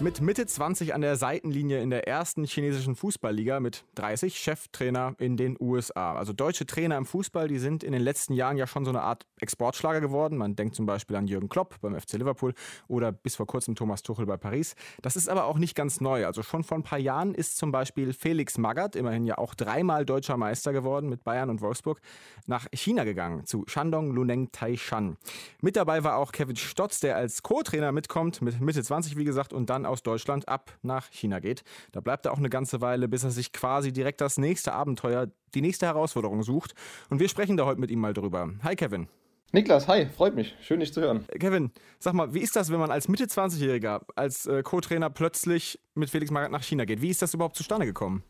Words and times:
Mit 0.00 0.20
Mitte 0.20 0.44
20 0.44 0.92
an 0.92 1.02
der 1.02 1.14
Seitenlinie 1.14 1.80
in 1.80 1.88
der 1.88 2.08
ersten 2.08 2.44
chinesischen 2.44 2.96
Fußballliga 2.96 3.60
mit 3.60 3.84
30 3.94 4.36
Cheftrainer 4.36 5.14
in 5.18 5.36
den 5.36 5.56
USA. 5.60 6.16
Also 6.16 6.32
deutsche 6.32 6.66
Trainer 6.66 6.96
im 6.98 7.06
Fußball, 7.06 7.46
die 7.46 7.60
sind 7.60 7.84
in 7.84 7.92
den 7.92 8.02
letzten 8.02 8.32
Jahren 8.32 8.56
ja 8.56 8.66
schon 8.66 8.84
so 8.84 8.90
eine 8.90 9.02
Art 9.02 9.24
Exportschlager 9.40 10.00
geworden. 10.00 10.36
Man 10.36 10.56
denkt 10.56 10.74
zum 10.74 10.84
Beispiel 10.84 11.14
an 11.14 11.28
Jürgen 11.28 11.48
Klopp 11.48 11.80
beim 11.80 11.98
FC 11.98 12.14
Liverpool 12.14 12.54
oder 12.88 13.12
bis 13.12 13.36
vor 13.36 13.46
kurzem 13.46 13.76
Thomas 13.76 14.02
Tuchel 14.02 14.26
bei 14.26 14.36
Paris. 14.36 14.74
Das 15.00 15.14
ist 15.14 15.28
aber 15.28 15.44
auch 15.44 15.58
nicht 15.58 15.76
ganz 15.76 16.00
neu. 16.00 16.26
Also 16.26 16.42
schon 16.42 16.64
vor 16.64 16.76
ein 16.76 16.82
paar 16.82 16.98
Jahren 16.98 17.32
ist 17.32 17.56
zum 17.56 17.70
Beispiel 17.70 18.12
Felix 18.12 18.58
Magath, 18.58 18.96
immerhin 18.96 19.24
ja 19.26 19.38
auch 19.38 19.54
dreimal 19.54 20.04
deutscher 20.04 20.36
Meister 20.36 20.72
geworden 20.72 21.08
mit 21.08 21.22
Bayern 21.22 21.50
und 21.50 21.60
Wolfsburg, 21.60 22.00
nach 22.46 22.66
China 22.72 23.04
gegangen, 23.04 23.46
zu 23.46 23.62
Shandong 23.68 24.10
Luneng 24.10 24.50
Taishan. 24.50 25.16
Mit 25.62 25.76
dabei 25.76 26.02
war 26.02 26.16
auch 26.16 26.32
Kevin 26.32 26.56
Stotz, 26.56 26.98
der 26.98 27.16
als 27.16 27.44
Co-Trainer 27.44 27.92
mitkommt, 27.92 28.42
mit 28.42 28.60
Mitte 28.60 28.82
20 28.82 29.16
wie 29.16 29.24
gesagt, 29.24 29.52
und 29.52 29.70
dann 29.70 29.83
aus 29.86 30.02
Deutschland 30.02 30.48
ab 30.48 30.72
nach 30.82 31.10
China 31.10 31.40
geht. 31.40 31.64
Da 31.92 32.00
bleibt 32.00 32.26
er 32.26 32.32
auch 32.32 32.38
eine 32.38 32.50
ganze 32.50 32.80
Weile, 32.80 33.08
bis 33.08 33.24
er 33.24 33.30
sich 33.30 33.52
quasi 33.52 33.92
direkt 33.92 34.20
das 34.20 34.38
nächste 34.38 34.72
Abenteuer, 34.72 35.28
die 35.54 35.60
nächste 35.60 35.86
Herausforderung 35.86 36.42
sucht. 36.42 36.74
Und 37.10 37.20
wir 37.20 37.28
sprechen 37.28 37.56
da 37.56 37.64
heute 37.64 37.80
mit 37.80 37.90
ihm 37.90 38.00
mal 38.00 38.14
drüber. 38.14 38.50
Hi 38.62 38.76
Kevin. 38.76 39.08
Niklas, 39.52 39.86
hi, 39.86 40.06
freut 40.06 40.34
mich. 40.34 40.56
Schön, 40.62 40.80
dich 40.80 40.92
zu 40.92 41.00
hören. 41.00 41.24
Kevin, 41.38 41.70
sag 42.00 42.12
mal, 42.14 42.34
wie 42.34 42.40
ist 42.40 42.56
das, 42.56 42.72
wenn 42.72 42.80
man 42.80 42.90
als 42.90 43.06
Mitte 43.06 43.26
20-Jähriger, 43.26 44.00
als 44.16 44.46
äh, 44.46 44.64
Co-Trainer 44.64 45.10
plötzlich 45.10 45.78
mit 45.94 46.10
Felix 46.10 46.32
Magath 46.32 46.50
nach 46.50 46.64
China 46.64 46.84
geht? 46.84 47.00
Wie 47.00 47.10
ist 47.10 47.22
das 47.22 47.34
überhaupt 47.34 47.54
zustande 47.54 47.86
gekommen? 47.86 48.24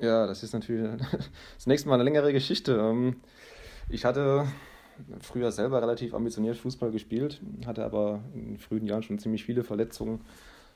Ja, 0.00 0.26
das 0.26 0.42
ist 0.42 0.54
natürlich 0.54 0.88
zunächst 1.58 1.86
mal 1.86 1.94
eine 1.94 2.04
längere 2.04 2.32
Geschichte. 2.32 2.72
Ähm, 2.72 3.16
ich 3.90 4.06
hatte 4.06 4.46
früher 5.20 5.52
selber 5.52 5.82
relativ 5.82 6.14
ambitioniert 6.14 6.56
Fußball 6.56 6.90
gespielt, 6.90 7.40
hatte 7.66 7.84
aber 7.84 8.22
in 8.34 8.56
frühen 8.56 8.86
Jahren 8.86 9.02
schon 9.02 9.18
ziemlich 9.18 9.44
viele 9.44 9.62
Verletzungen 9.62 10.20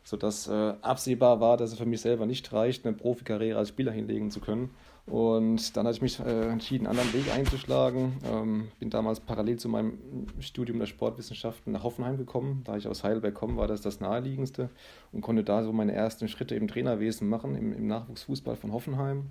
sodass 0.04 0.48
äh, 0.48 0.74
absehbar 0.82 1.40
war, 1.40 1.56
dass 1.56 1.72
es 1.72 1.78
für 1.78 1.86
mich 1.86 2.00
selber 2.00 2.26
nicht 2.26 2.52
reicht, 2.52 2.86
eine 2.86 2.96
Profikarriere 2.96 3.58
als 3.58 3.68
Spieler 3.68 3.92
hinlegen 3.92 4.30
zu 4.30 4.40
können. 4.40 4.70
Und 5.06 5.76
dann 5.76 5.86
hatte 5.86 5.96
ich 5.96 6.02
mich 6.02 6.20
äh, 6.20 6.48
entschieden, 6.48 6.86
einen 6.86 6.98
anderen 6.98 7.12
Weg 7.12 7.32
einzuschlagen. 7.34 8.18
Ähm, 8.30 8.68
bin 8.78 8.90
damals 8.90 9.18
parallel 9.18 9.58
zu 9.58 9.68
meinem 9.68 9.98
Studium 10.38 10.78
der 10.78 10.86
Sportwissenschaften 10.86 11.72
nach 11.72 11.82
Hoffenheim 11.82 12.16
gekommen. 12.16 12.62
Da 12.64 12.76
ich 12.76 12.86
aus 12.86 13.02
Heidelberg 13.02 13.34
komme, 13.34 13.56
war 13.56 13.66
das 13.66 13.80
das 13.80 14.00
naheliegendste 14.00 14.70
und 15.12 15.20
konnte 15.20 15.42
da 15.42 15.64
so 15.64 15.72
meine 15.72 15.92
ersten 15.92 16.28
Schritte 16.28 16.54
im 16.54 16.68
Trainerwesen 16.68 17.28
machen, 17.28 17.56
im, 17.56 17.72
im 17.72 17.86
Nachwuchsfußball 17.88 18.54
von 18.54 18.72
Hoffenheim. 18.72 19.30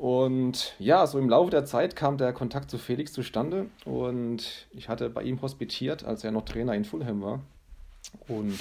Und 0.00 0.74
ja, 0.78 1.06
so 1.06 1.18
im 1.18 1.28
Laufe 1.28 1.50
der 1.50 1.66
Zeit 1.66 1.94
kam 1.94 2.16
der 2.16 2.32
Kontakt 2.32 2.70
zu 2.70 2.78
Felix 2.78 3.12
zustande 3.12 3.66
und 3.84 4.66
ich 4.72 4.88
hatte 4.88 5.10
bei 5.10 5.22
ihm 5.22 5.42
hospitiert, 5.42 6.04
als 6.04 6.24
er 6.24 6.30
noch 6.30 6.46
Trainer 6.46 6.74
in 6.74 6.86
Fulham 6.86 7.20
war. 7.20 7.40
Und 8.26 8.58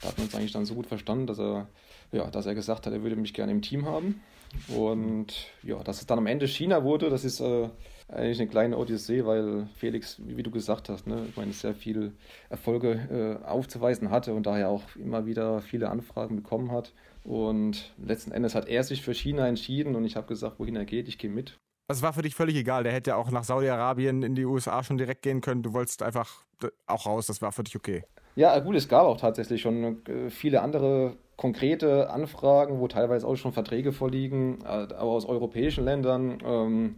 da 0.00 0.08
hat 0.08 0.18
man 0.18 0.26
uns 0.26 0.34
eigentlich 0.34 0.52
dann 0.52 0.66
so 0.66 0.74
gut 0.74 0.86
verstanden, 0.86 1.26
dass 1.26 1.38
er, 1.38 1.68
ja, 2.12 2.30
dass 2.30 2.46
er 2.46 2.54
gesagt 2.54 2.86
hat, 2.86 2.92
er 2.92 3.02
würde 3.02 3.16
mich 3.16 3.34
gerne 3.34 3.52
im 3.52 3.62
Team 3.62 3.86
haben. 3.86 4.20
Und 4.68 5.48
ja, 5.62 5.82
dass 5.82 6.00
es 6.00 6.06
dann 6.06 6.18
am 6.18 6.26
Ende 6.26 6.46
China 6.46 6.84
wurde, 6.84 7.10
das 7.10 7.24
ist 7.24 7.40
äh, 7.40 7.68
eigentlich 8.08 8.40
eine 8.40 8.48
kleine 8.48 8.78
Odyssee, 8.78 9.24
weil 9.24 9.68
Felix, 9.76 10.20
wie 10.24 10.42
du 10.42 10.50
gesagt 10.50 10.88
hast, 10.88 11.06
ne, 11.06 11.26
ich 11.28 11.36
meine, 11.36 11.52
sehr 11.52 11.74
viele 11.74 12.12
Erfolge 12.48 13.40
äh, 13.42 13.46
aufzuweisen 13.46 14.10
hatte 14.10 14.34
und 14.34 14.46
daher 14.46 14.68
auch 14.68 14.82
immer 14.96 15.26
wieder 15.26 15.60
viele 15.60 15.90
Anfragen 15.90 16.36
bekommen 16.36 16.70
hat. 16.70 16.92
Und 17.24 17.92
letzten 17.98 18.30
Endes 18.30 18.54
hat 18.54 18.68
er 18.68 18.84
sich 18.84 19.02
für 19.02 19.14
China 19.14 19.48
entschieden 19.48 19.96
und 19.96 20.04
ich 20.04 20.16
habe 20.16 20.28
gesagt, 20.28 20.60
wohin 20.60 20.76
er 20.76 20.84
geht, 20.84 21.08
ich 21.08 21.18
gehe 21.18 21.30
mit. 21.30 21.58
Das 21.88 22.02
war 22.02 22.12
für 22.12 22.22
dich 22.22 22.34
völlig 22.34 22.56
egal. 22.56 22.84
Der 22.84 22.92
hätte 22.92 23.16
auch 23.16 23.30
nach 23.30 23.44
Saudi-Arabien 23.44 24.22
in 24.22 24.34
die 24.34 24.44
USA 24.44 24.82
schon 24.82 24.98
direkt 24.98 25.22
gehen 25.22 25.40
können. 25.40 25.62
Du 25.62 25.72
wolltest 25.72 26.02
einfach 26.02 26.44
auch 26.86 27.06
raus. 27.06 27.26
Das 27.26 27.42
war 27.42 27.52
für 27.52 27.62
dich 27.62 27.76
okay. 27.76 28.04
Ja, 28.36 28.58
gut, 28.58 28.76
es 28.76 28.88
gab 28.88 29.06
auch 29.06 29.16
tatsächlich 29.16 29.62
schon 29.62 30.06
äh, 30.06 30.30
viele 30.30 30.60
andere 30.62 31.16
konkrete 31.36 32.10
Anfragen, 32.10 32.80
wo 32.80 32.86
teilweise 32.86 33.26
auch 33.26 33.36
schon 33.36 33.52
Verträge 33.52 33.92
vorliegen, 33.92 34.58
äh, 34.62 34.66
aber 34.66 35.02
aus 35.02 35.26
europäischen 35.26 35.84
Ländern. 35.84 36.38
Ähm, 36.44 36.96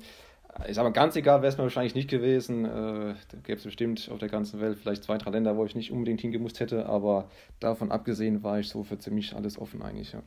ich 0.67 0.75
sage 0.75 0.89
mal, 0.89 0.93
ganz 0.93 1.15
egal 1.15 1.41
wäre 1.41 1.53
es 1.53 1.57
mir 1.57 1.63
wahrscheinlich 1.63 1.95
nicht 1.95 2.11
gewesen. 2.11 2.65
Äh, 2.65 3.15
da 3.29 3.39
gäbe 3.45 3.59
es 3.59 3.65
bestimmt 3.65 4.11
auf 4.13 4.19
der 4.19 4.29
ganzen 4.29 4.61
Welt 4.61 4.79
vielleicht 4.79 5.05
zwei, 5.05 5.17
drei 5.17 5.31
Länder, 5.31 5.57
wo 5.57 5.65
ich 5.65 5.77
nicht 5.77 5.93
unbedingt 5.93 6.21
hingemusst 6.21 6.59
hätte, 6.59 6.87
aber 6.87 7.31
davon 7.61 7.93
abgesehen 7.93 8.43
war 8.43 8.59
ich 8.59 8.69
so 8.69 8.83
für 8.83 8.99
ziemlich 8.99 9.37
alles 9.37 9.59
offen 9.59 9.83
eigentlich, 9.83 10.13
ja. 10.13 10.23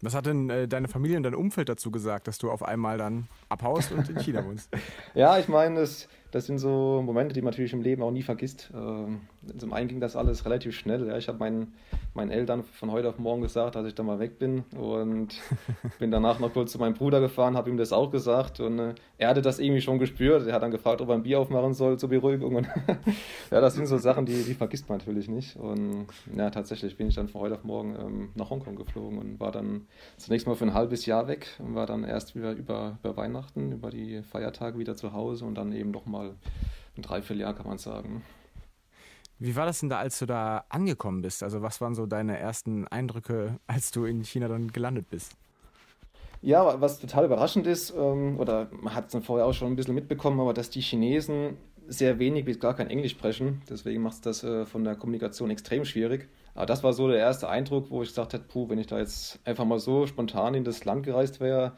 Was 0.00 0.14
hat 0.14 0.26
denn 0.26 0.48
äh, 0.48 0.68
deine 0.68 0.86
Familie 0.86 1.16
und 1.16 1.24
dein 1.24 1.34
Umfeld 1.34 1.68
dazu 1.68 1.90
gesagt, 1.90 2.28
dass 2.28 2.38
du 2.38 2.52
auf 2.52 2.62
einmal 2.62 2.98
dann 2.98 3.26
abhaust 3.48 3.90
und 3.90 4.08
in 4.08 4.18
China 4.18 4.44
wohnst? 4.44 4.70
ja, 5.14 5.38
ich 5.38 5.48
meine, 5.48 5.80
das, 5.80 6.08
das 6.30 6.46
sind 6.46 6.58
so 6.58 7.02
Momente, 7.04 7.34
die 7.34 7.40
man 7.40 7.52
natürlich 7.52 7.72
im 7.72 7.82
Leben 7.82 8.02
auch 8.02 8.10
nie 8.10 8.22
vergisst. 8.22 8.70
Ähm, 8.74 9.22
zum 9.56 9.72
einen 9.72 9.88
ging 9.88 10.00
das 10.00 10.16
alles 10.16 10.44
relativ 10.44 10.76
schnell. 10.76 11.06
Ja. 11.06 11.16
Ich 11.16 11.28
habe 11.28 11.38
meinen, 11.38 11.74
meinen 12.14 12.30
Eltern 12.30 12.64
von 12.64 12.90
heute 12.92 13.08
auf 13.08 13.18
morgen 13.18 13.40
gesagt, 13.40 13.76
dass 13.76 13.86
ich 13.86 13.94
da 13.94 14.02
mal 14.02 14.18
weg 14.18 14.38
bin 14.38 14.64
und 14.76 15.40
bin 15.98 16.10
danach 16.10 16.38
noch 16.38 16.52
kurz 16.52 16.72
zu 16.72 16.78
meinem 16.78 16.94
Bruder 16.94 17.20
gefahren, 17.20 17.56
habe 17.56 17.70
ihm 17.70 17.76
das 17.76 17.92
auch 17.92 18.10
gesagt 18.10 18.60
und 18.60 18.78
äh, 18.78 18.94
er 19.16 19.28
hatte 19.28 19.42
das 19.42 19.58
irgendwie 19.58 19.80
schon 19.80 19.98
gespürt. 19.98 20.46
Er 20.46 20.54
hat 20.54 20.62
dann 20.62 20.70
gefragt, 20.70 21.00
ob 21.00 21.08
er 21.08 21.14
ein 21.14 21.22
Bier 21.22 21.40
aufmachen 21.40 21.72
soll 21.72 21.98
zur 21.98 22.10
Beruhigung. 22.10 22.56
Und 22.56 22.68
ja, 23.50 23.60
das 23.60 23.74
sind 23.74 23.86
so 23.86 23.96
Sachen, 23.96 24.26
die, 24.26 24.42
die 24.42 24.54
vergisst 24.54 24.88
man 24.88 24.98
natürlich 24.98 25.28
nicht. 25.28 25.56
Und 25.56 26.06
ja, 26.36 26.50
tatsächlich 26.50 26.96
bin 26.96 27.08
ich 27.08 27.14
dann 27.14 27.28
von 27.28 27.40
heute 27.40 27.54
auf 27.54 27.64
morgen 27.64 27.96
ähm, 27.98 28.28
nach 28.34 28.50
Hongkong 28.50 28.76
geflogen 28.76 29.18
und 29.18 29.40
war 29.40 29.52
dann 29.52 29.86
zunächst 30.18 30.46
mal 30.46 30.54
für 30.54 30.64
ein 30.64 30.74
halbes 30.74 31.06
Jahr 31.06 31.26
weg 31.26 31.46
und 31.58 31.74
war 31.74 31.86
dann 31.86 32.04
erst 32.04 32.36
wieder 32.36 32.52
über, 32.52 32.98
über 33.02 33.16
Weihnachten, 33.16 33.72
über 33.72 33.90
die 33.90 34.22
Feiertage 34.22 34.78
wieder 34.78 34.94
zu 34.94 35.12
Hause 35.12 35.46
und 35.46 35.54
dann 35.54 35.72
eben 35.72 35.90
noch 35.90 36.06
mal 36.18 36.34
ein 36.96 37.02
Dreivierteljahr, 37.02 37.54
kann 37.54 37.66
man 37.66 37.78
sagen. 37.78 38.22
Wie 39.38 39.54
war 39.54 39.66
das 39.66 39.80
denn 39.80 39.88
da, 39.88 39.98
als 39.98 40.18
du 40.18 40.26
da 40.26 40.64
angekommen 40.68 41.22
bist? 41.22 41.42
Also 41.42 41.62
was 41.62 41.80
waren 41.80 41.94
so 41.94 42.06
deine 42.06 42.38
ersten 42.38 42.88
Eindrücke, 42.88 43.60
als 43.68 43.92
du 43.92 44.04
in 44.04 44.24
China 44.24 44.48
dann 44.48 44.72
gelandet 44.72 45.08
bist? 45.10 45.36
Ja, 46.40 46.80
was 46.80 47.00
total 47.00 47.24
überraschend 47.24 47.66
ist, 47.66 47.92
ähm, 47.96 48.38
oder 48.38 48.68
man 48.70 48.94
hat 48.94 49.06
es 49.06 49.12
dann 49.12 49.22
vorher 49.22 49.46
auch 49.46 49.52
schon 49.52 49.68
ein 49.68 49.76
bisschen 49.76 49.94
mitbekommen, 49.94 50.40
aber 50.40 50.54
dass 50.54 50.70
die 50.70 50.80
Chinesen 50.80 51.56
sehr 51.88 52.18
wenig 52.18 52.44
bis 52.44 52.60
gar 52.60 52.74
kein 52.74 52.90
Englisch 52.90 53.12
sprechen. 53.12 53.62
Deswegen 53.68 54.02
macht 54.02 54.14
es 54.14 54.20
das 54.20 54.44
äh, 54.44 54.66
von 54.66 54.84
der 54.84 54.94
Kommunikation 54.94 55.50
extrem 55.50 55.84
schwierig. 55.84 56.28
Aber 56.54 56.66
das 56.66 56.82
war 56.82 56.92
so 56.92 57.08
der 57.08 57.18
erste 57.18 57.48
Eindruck, 57.48 57.90
wo 57.90 58.02
ich 58.02 58.10
gesagt 58.10 58.34
hätte, 58.34 58.44
puh, 58.46 58.68
wenn 58.68 58.78
ich 58.78 58.86
da 58.86 58.98
jetzt 58.98 59.40
einfach 59.44 59.64
mal 59.64 59.78
so 59.78 60.06
spontan 60.06 60.54
in 60.54 60.64
das 60.64 60.84
Land 60.84 61.04
gereist 61.04 61.40
wäre, 61.40 61.72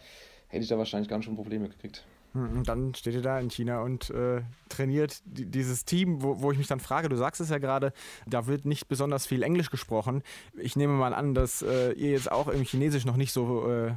hätte 0.49 0.63
ich 0.63 0.69
da 0.69 0.79
wahrscheinlich 0.79 1.09
ganz 1.09 1.25
schön 1.27 1.37
Probleme 1.37 1.69
gekriegt. 1.69 2.05
Hm, 2.33 2.59
und 2.59 2.69
dann 2.69 2.95
steht 2.95 3.15
ihr 3.15 3.23
da 3.23 3.41
in 3.41 3.51
China 3.51 3.83
und 3.83 4.11
äh, 4.11 4.43
trainiert 4.69 5.21
dieses 5.25 5.85
Team, 5.85 6.23
wo, 6.23 6.41
wo 6.41 6.53
ich 6.53 6.59
mich 6.59 6.69
dann 6.69 6.81
frage, 6.81 7.09
du 7.09 7.17
sagst 7.17 7.41
es 7.41 7.51
ja 7.51 7.59
gerade, 7.59 7.93
da 8.27 8.47
wird 8.47 8.65
nicht 8.65 8.89
besonders 8.89 9.27
viel 9.27 9.43
Englisch 9.43 9.71
gesprochen. 9.71 10.23
Ich 10.57 10.77
nehme 10.77 10.93
mal 10.93 11.13
an, 11.13 11.35
dass 11.35 11.63
äh, 11.63 11.93
ihr 11.93 12.11
jetzt 12.11 12.31
auch 12.31 12.49
im 12.49 12.63
Chinesisch 12.63 13.05
noch 13.05 13.17
nicht 13.17 13.33
so 13.33 13.69
äh, 13.69 13.95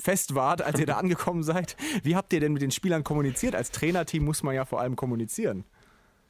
fest 0.00 0.34
wart, 0.34 0.62
als 0.62 0.80
ihr 0.80 0.86
da 0.86 0.96
angekommen 0.98 1.42
seid. 1.42 1.76
Wie 2.02 2.16
habt 2.16 2.32
ihr 2.32 2.40
denn 2.40 2.52
mit 2.52 2.62
den 2.62 2.70
Spielern 2.70 3.04
kommuniziert? 3.04 3.54
Als 3.54 3.70
Trainerteam 3.70 4.24
muss 4.24 4.42
man 4.42 4.54
ja 4.54 4.64
vor 4.64 4.80
allem 4.80 4.96
kommunizieren. 4.96 5.64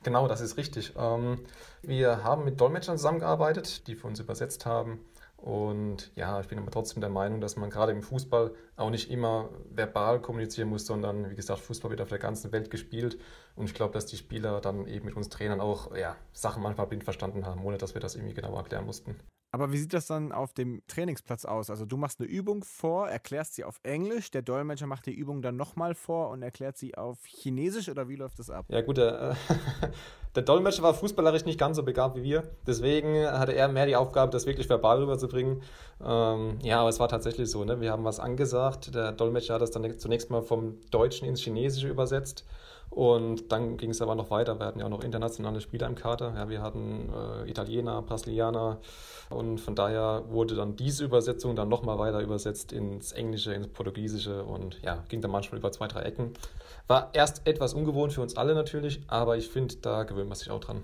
Genau, 0.03 0.28
das 0.28 0.41
ist 0.41 0.56
richtig. 0.56 0.92
Ähm, 0.97 1.41
wir 1.82 2.22
haben 2.22 2.44
mit 2.44 2.60
Dolmetschern 2.60 2.98
zusammengearbeitet, 2.98 3.87
die 3.88 3.94
für 3.94 4.06
uns 4.06 4.20
übersetzt 4.20 4.66
haben. 4.66 5.00
Und 5.38 6.10
ja, 6.16 6.41
ich 6.41 6.49
bin 6.49 6.59
aber 6.59 6.71
trotzdem 6.71 7.00
der 7.00 7.10
Meinung, 7.10 7.41
dass 7.41 7.56
man 7.56 7.71
gerade 7.71 7.93
im 7.93 8.03
Fußball 8.03 8.53
auch 8.76 8.91
nicht 8.91 9.09
immer 9.09 9.49
verbal 9.71 10.21
kommunizieren 10.21 10.69
muss, 10.69 10.84
sondern 10.84 11.31
wie 11.31 11.37
gesagt, 11.37 11.60
Fußball 11.60 11.93
wird 11.93 12.00
auf 12.00 12.09
der 12.09 12.19
ganzen 12.19 12.50
Welt 12.50 12.71
gespielt. 12.71 13.19
Und 13.54 13.66
ich 13.66 13.75
glaube, 13.75 13.94
dass 13.94 14.06
die 14.06 14.16
Spieler 14.16 14.60
dann 14.60 14.87
eben 14.88 15.06
mit 15.06 15.16
uns 15.16 15.28
Trainern 15.28 15.60
auch 15.60 15.94
ja, 15.97 16.16
Sachen 16.32 16.62
manchmal 16.62 16.88
blind 16.88 17.04
verstanden 17.04 17.47
haben, 17.47 17.65
ohne 17.65 17.78
dass 17.78 17.94
wir 17.94 18.00
das 18.00 18.16
irgendwie 18.16 18.34
genau 18.34 18.56
erklären 18.56 18.84
mussten. 18.84 19.16
Aber 19.50 19.72
wie 19.72 19.78
sieht 19.78 19.94
das 19.94 20.06
dann 20.06 20.31
auf 20.31 20.53
dem 20.53 20.82
Trainingsplatz 20.88 21.47
aus? 21.47 21.70
Also 21.70 21.86
du 21.86 21.97
machst 21.97 22.20
eine 22.20 22.28
Übung 22.28 22.64
vor, 22.64 23.09
erklärst 23.09 23.54
sie 23.54 23.64
auf 23.64 23.81
Englisch, 23.82 24.31
der 24.31 24.42
Dolmetscher 24.42 24.86
macht 24.86 25.06
die 25.06 25.14
Übung 25.14 25.41
dann 25.41 25.56
nochmal 25.56 25.94
vor 25.94 26.28
und 26.28 26.43
erklärt 26.43 26.76
sie 26.76 26.96
auf 26.96 27.25
Chinesisch 27.25 27.88
oder 27.88 28.08
wie 28.08 28.17
läuft 28.17 28.38
das 28.38 28.50
ab? 28.50 28.67
Ja 28.69 28.82
gut, 28.82 28.99
der, 28.99 29.37
der 30.34 30.43
Dolmetscher 30.43 30.82
war 30.82 30.93
fußballerisch 30.93 31.46
nicht 31.46 31.58
ganz 31.58 31.76
so 31.76 31.82
begabt 31.82 32.17
wie 32.17 32.22
wir. 32.22 32.44
Deswegen 32.67 33.26
hatte 33.26 33.52
er 33.52 33.69
mehr 33.69 33.87
die 33.87 33.96
Aufgabe, 33.96 34.31
das 34.31 34.44
wirklich 34.44 34.69
verbal 34.69 34.99
rüberzubringen. 34.99 35.62
Ähm, 36.05 36.58
ja, 36.62 36.81
aber 36.81 36.90
es 36.90 37.00
war 37.00 37.08
tatsächlich 37.08 37.50
so. 37.50 37.64
Ne? 37.64 37.81
Wir 37.81 37.90
haben 37.90 38.05
was 38.05 38.20
angesagt. 38.20 38.94
Der 38.94 39.12
Dolmetscher 39.12 39.55
hat 39.55 39.62
das 39.62 39.70
dann 39.70 39.99
zunächst 39.99 40.31
mal 40.31 40.43
vom 40.43 40.78
Deutschen 40.90 41.26
ins 41.26 41.40
Chinesische 41.40 41.88
übersetzt. 41.88 42.44
Und 42.90 43.52
dann 43.52 43.76
ging 43.76 43.90
es 43.90 44.00
aber 44.00 44.14
noch 44.14 44.31
weiter. 44.31 44.58
Wir 44.58 44.67
hatten 44.67 44.81
ja 44.81 44.87
auch 44.87 44.90
noch 44.90 45.05
internationale 45.05 45.61
Spieler 45.61 45.87
im 45.87 45.94
Kader. 45.94 46.35
Ja, 46.35 46.49
wir 46.49 46.62
hatten 46.62 47.11
äh, 47.12 47.49
Italiener, 47.49 48.02
Brasilianer. 48.02 48.79
Und 49.31 49.58
von 49.58 49.75
daher 49.75 50.25
wurde 50.29 50.55
dann 50.55 50.75
diese 50.75 51.05
Übersetzung 51.05 51.55
dann 51.55 51.69
nochmal 51.69 51.99
weiter 51.99 52.20
übersetzt 52.20 52.73
ins 52.73 53.12
Englische, 53.12 53.52
ins 53.52 53.69
Portugiesische 53.69 54.43
und 54.44 54.81
ja, 54.82 55.05
ging 55.08 55.20
dann 55.20 55.31
manchmal 55.31 55.58
über 55.58 55.70
zwei, 55.70 55.87
drei 55.87 56.02
Ecken. 56.02 56.32
War 56.87 57.11
erst 57.12 57.46
etwas 57.46 57.75
ungewohnt 57.75 58.14
für 58.14 58.23
uns 58.23 58.37
alle 58.37 58.55
natürlich, 58.55 59.02
aber 59.06 59.37
ich 59.37 59.49
finde, 59.49 59.76
da 59.76 60.05
gewöhnt 60.05 60.29
man 60.29 60.38
sich 60.38 60.50
auch 60.50 60.61
dran. 60.61 60.82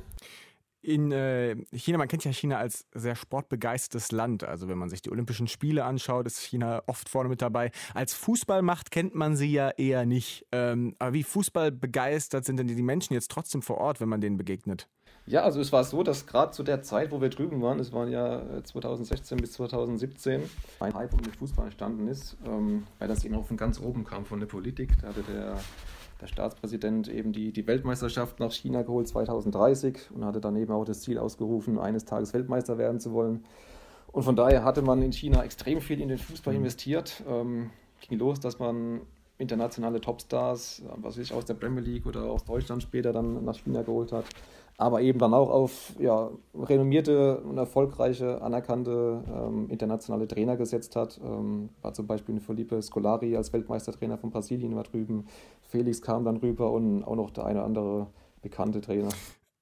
In 0.84 1.12
äh, 1.12 1.56
China, 1.72 1.98
man 1.98 2.08
kennt 2.08 2.24
ja 2.24 2.32
China 2.32 2.58
als 2.58 2.86
sehr 2.92 3.16
sportbegeistertes 3.16 4.12
Land. 4.12 4.44
Also 4.44 4.68
wenn 4.68 4.78
man 4.78 4.90
sich 4.90 5.02
die 5.02 5.10
Olympischen 5.10 5.48
Spiele 5.48 5.84
anschaut, 5.84 6.26
ist 6.26 6.40
China 6.40 6.82
oft 6.86 7.08
vorne 7.08 7.28
mit 7.28 7.40
dabei. 7.40 7.70
Als 7.94 8.14
Fußballmacht 8.14 8.90
kennt 8.90 9.14
man 9.14 9.36
sie 9.36 9.50
ja 9.50 9.70
eher 9.70 10.04
nicht. 10.04 10.46
Ähm, 10.52 10.94
aber 10.98 11.14
wie 11.14 11.22
fußballbegeistert 11.22 12.44
sind 12.44 12.58
denn 12.58 12.68
die 12.68 12.82
Menschen 12.82 13.14
jetzt 13.14 13.30
trotzdem 13.30 13.62
vor 13.62 13.78
Ort, 13.78 14.00
wenn 14.00 14.08
man 14.08 14.20
denen 14.20 14.36
begegnet? 14.36 14.88
Ja, 15.26 15.42
also 15.42 15.58
es 15.60 15.72
war 15.72 15.84
so, 15.84 16.02
dass 16.02 16.26
gerade 16.26 16.52
zu 16.52 16.62
der 16.62 16.82
Zeit, 16.82 17.10
wo 17.10 17.22
wir 17.22 17.30
drüben 17.30 17.62
waren, 17.62 17.80
es 17.80 17.92
waren 17.92 18.10
ja 18.10 18.42
2016 18.62 19.38
äh, 19.38 19.40
bis 19.40 19.52
2017, 19.54 20.42
ein 20.80 20.94
Hype 20.94 21.14
um 21.14 21.22
den 21.22 21.32
Fußball 21.32 21.64
entstanden 21.66 22.08
ist, 22.08 22.36
ähm, 22.46 22.86
weil 22.98 23.08
das 23.08 23.24
eben 23.24 23.34
auch 23.34 23.46
von 23.46 23.56
ganz 23.56 23.80
oben 23.80 24.04
kam, 24.04 24.26
von 24.26 24.38
der 24.38 24.46
Politik. 24.46 24.90
Da 25.00 25.08
hatte 25.08 25.22
der 25.22 25.58
der 26.20 26.26
Staatspräsident 26.26 27.08
eben 27.08 27.32
die, 27.32 27.52
die 27.52 27.66
Weltmeisterschaft 27.66 28.40
nach 28.40 28.52
China 28.52 28.82
geholt 28.82 29.08
2030 29.08 30.10
und 30.14 30.24
hatte 30.24 30.40
dann 30.40 30.56
eben 30.56 30.72
auch 30.72 30.84
das 30.84 31.02
Ziel 31.02 31.18
ausgerufen, 31.18 31.78
eines 31.78 32.04
Tages 32.04 32.32
Weltmeister 32.34 32.78
werden 32.78 33.00
zu 33.00 33.12
wollen. 33.12 33.44
Und 34.12 34.22
von 34.22 34.36
daher 34.36 34.64
hatte 34.64 34.82
man 34.82 35.02
in 35.02 35.12
China 35.12 35.42
extrem 35.42 35.80
viel 35.80 36.00
in 36.00 36.08
den 36.08 36.18
Fußball 36.18 36.54
mhm. 36.54 36.60
investiert. 36.60 37.22
Ähm, 37.28 37.70
ging 38.08 38.18
los, 38.18 38.38
dass 38.40 38.58
man 38.58 39.00
internationale 39.38 40.00
Topstars, 40.00 40.82
was 40.96 41.16
weiß 41.16 41.18
ich, 41.18 41.32
aus 41.32 41.44
der 41.44 41.54
Premier 41.54 41.80
League 41.80 42.06
oder 42.06 42.22
aus 42.24 42.44
Deutschland 42.44 42.82
später 42.82 43.12
dann 43.12 43.44
nach 43.44 43.56
China 43.56 43.82
geholt 43.82 44.12
hat 44.12 44.24
aber 44.76 45.02
eben 45.02 45.18
dann 45.18 45.34
auch 45.34 45.50
auf 45.50 45.92
ja, 45.98 46.30
renommierte 46.54 47.38
und 47.40 47.58
erfolgreiche, 47.58 48.42
anerkannte 48.42 49.22
ähm, 49.28 49.70
internationale 49.70 50.26
Trainer 50.26 50.56
gesetzt 50.56 50.96
hat. 50.96 51.20
Ähm, 51.24 51.70
war 51.80 51.94
zum 51.94 52.06
Beispiel 52.06 52.40
Felipe 52.40 52.82
Scolari 52.82 53.36
als 53.36 53.52
Weltmeistertrainer 53.52 54.18
von 54.18 54.30
Brasilien 54.30 54.74
war 54.74 54.82
drüben. 54.82 55.26
Felix 55.62 56.02
kam 56.02 56.24
dann 56.24 56.38
rüber 56.38 56.72
und 56.72 57.04
auch 57.04 57.16
noch 57.16 57.30
der 57.30 57.46
eine 57.46 57.60
oder 57.60 57.66
andere 57.66 58.06
bekannte 58.42 58.80
Trainer. 58.80 59.10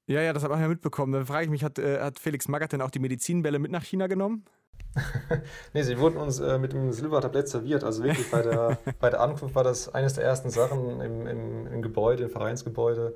Ja, 0.07 0.21
ja, 0.23 0.33
das 0.33 0.43
habe 0.45 0.55
ich 0.55 0.61
ja 0.61 0.69
mitbekommen. 0.69 1.13
Dann 1.13 1.27
frage 1.27 1.45
ich 1.45 1.51
mich, 1.51 1.63
hat, 1.63 1.79
äh, 1.79 2.01
hat 2.01 2.19
Felix 2.19 2.49
Magath 2.49 2.73
denn 2.73 2.81
auch 2.81 2.91
die 2.91 2.99
Medizinbälle 2.99 3.59
mit 3.59 3.71
nach 3.71 3.85
China 3.85 4.07
genommen? 4.07 4.45
nee, 5.75 5.83
sie 5.83 5.99
wurden 5.99 6.17
uns 6.17 6.41
äh, 6.41 6.59
mit 6.59 6.73
dem 6.73 6.93
Silbertablett 6.93 7.49
serviert. 7.49 7.85
Also 7.85 8.03
wirklich 8.03 8.31
bei 8.31 8.43
der, 8.43 8.79
bei 9.01 9.11
der 9.11 9.21
Ankunft 9.21 9.55
war 9.55 9.65
das 9.65 9.95
eines 9.95 10.15
der 10.15 10.25
ersten 10.25 10.51
Sachen 10.51 11.01
im, 11.01 11.27
im, 11.27 11.67
im 11.67 11.83
Gebäude, 11.83 12.25
im 12.25 12.31
Vereinsgebäude 12.31 13.15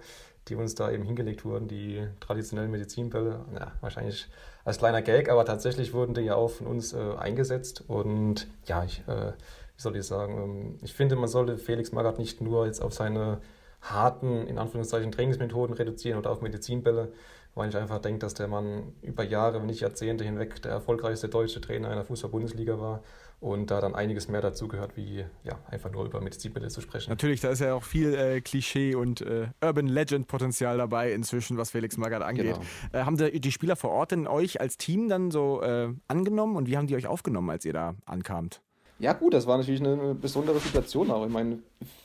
die 0.48 0.54
uns 0.54 0.74
da 0.74 0.90
eben 0.90 1.02
hingelegt 1.02 1.44
wurden, 1.44 1.68
die 1.68 2.06
traditionellen 2.20 2.70
Medizinbälle. 2.70 3.44
Ja, 3.54 3.72
wahrscheinlich 3.80 4.28
als 4.64 4.78
kleiner 4.78 5.02
Gag, 5.02 5.28
aber 5.28 5.44
tatsächlich 5.44 5.92
wurden 5.92 6.14
die 6.14 6.22
ja 6.22 6.34
auch 6.34 6.50
von 6.50 6.66
uns 6.66 6.92
äh, 6.92 7.14
eingesetzt. 7.18 7.84
Und 7.88 8.46
ja, 8.64 8.84
ich, 8.84 9.02
äh, 9.08 9.32
wie 9.32 9.82
soll 9.82 9.96
ich 9.96 10.06
sagen, 10.06 10.42
ähm, 10.42 10.78
ich 10.82 10.94
finde, 10.94 11.16
man 11.16 11.28
sollte 11.28 11.58
Felix 11.58 11.92
Magath 11.92 12.18
nicht 12.18 12.40
nur 12.40 12.66
jetzt 12.66 12.80
auf 12.80 12.94
seine 12.94 13.38
harten, 13.80 14.46
in 14.46 14.58
Anführungszeichen, 14.58 15.12
Trainingsmethoden 15.12 15.74
reduzieren 15.74 16.18
oder 16.18 16.30
auf 16.30 16.42
Medizinbälle, 16.42 17.12
weil 17.54 17.68
ich 17.68 17.76
einfach 17.76 17.98
denke, 17.98 18.20
dass 18.20 18.34
der 18.34 18.48
Mann 18.48 18.92
über 19.02 19.24
Jahre, 19.24 19.60
wenn 19.60 19.66
nicht 19.66 19.80
Jahrzehnte 19.80 20.24
hinweg 20.24 20.62
der 20.62 20.72
erfolgreichste 20.72 21.28
deutsche 21.28 21.60
Trainer 21.60 21.88
einer 21.88 22.04
Fußball-Bundesliga 22.04 22.78
war 22.78 23.02
und 23.40 23.70
da 23.70 23.80
dann 23.80 23.94
einiges 23.94 24.28
mehr 24.28 24.40
dazugehört, 24.40 24.96
wie 24.96 25.24
ja, 25.44 25.58
einfach 25.68 25.90
nur 25.90 26.04
über 26.04 26.20
Medizinmittel 26.20 26.70
zu 26.70 26.80
sprechen. 26.80 27.10
Natürlich, 27.10 27.40
da 27.40 27.50
ist 27.50 27.60
ja 27.60 27.74
auch 27.74 27.82
viel 27.82 28.14
äh, 28.14 28.40
Klischee 28.40 28.94
und 28.94 29.20
äh, 29.20 29.48
Urban 29.62 29.86
Legend 29.86 30.26
Potenzial 30.26 30.78
dabei 30.78 31.12
inzwischen, 31.12 31.58
was 31.58 31.70
Felix 31.70 31.96
Magath 31.96 32.22
angeht. 32.22 32.54
Genau. 32.54 32.60
Äh, 32.92 33.04
haben 33.04 33.16
die, 33.16 33.40
die, 33.40 33.52
Spieler 33.52 33.76
vor 33.76 33.90
Ort 33.90 34.12
denn 34.12 34.26
euch 34.26 34.60
als 34.60 34.78
Team 34.78 35.08
dann 35.08 35.30
so 35.30 35.60
äh, 35.62 35.92
angenommen 36.08 36.56
und 36.56 36.66
wie 36.66 36.76
haben 36.76 36.86
die 36.86 36.96
euch 36.96 37.06
aufgenommen, 37.06 37.50
als 37.50 37.64
ihr 37.64 37.72
da 37.72 37.94
ankamt? 38.06 38.62
Ja, 38.98 39.12
gut, 39.12 39.34
das 39.34 39.46
war 39.46 39.58
natürlich 39.58 39.82
eine 39.82 40.14
besondere 40.14 40.58
Situation 40.58 41.10
auch. 41.10 41.26
Ich 41.26 41.32
meine, 41.32 41.58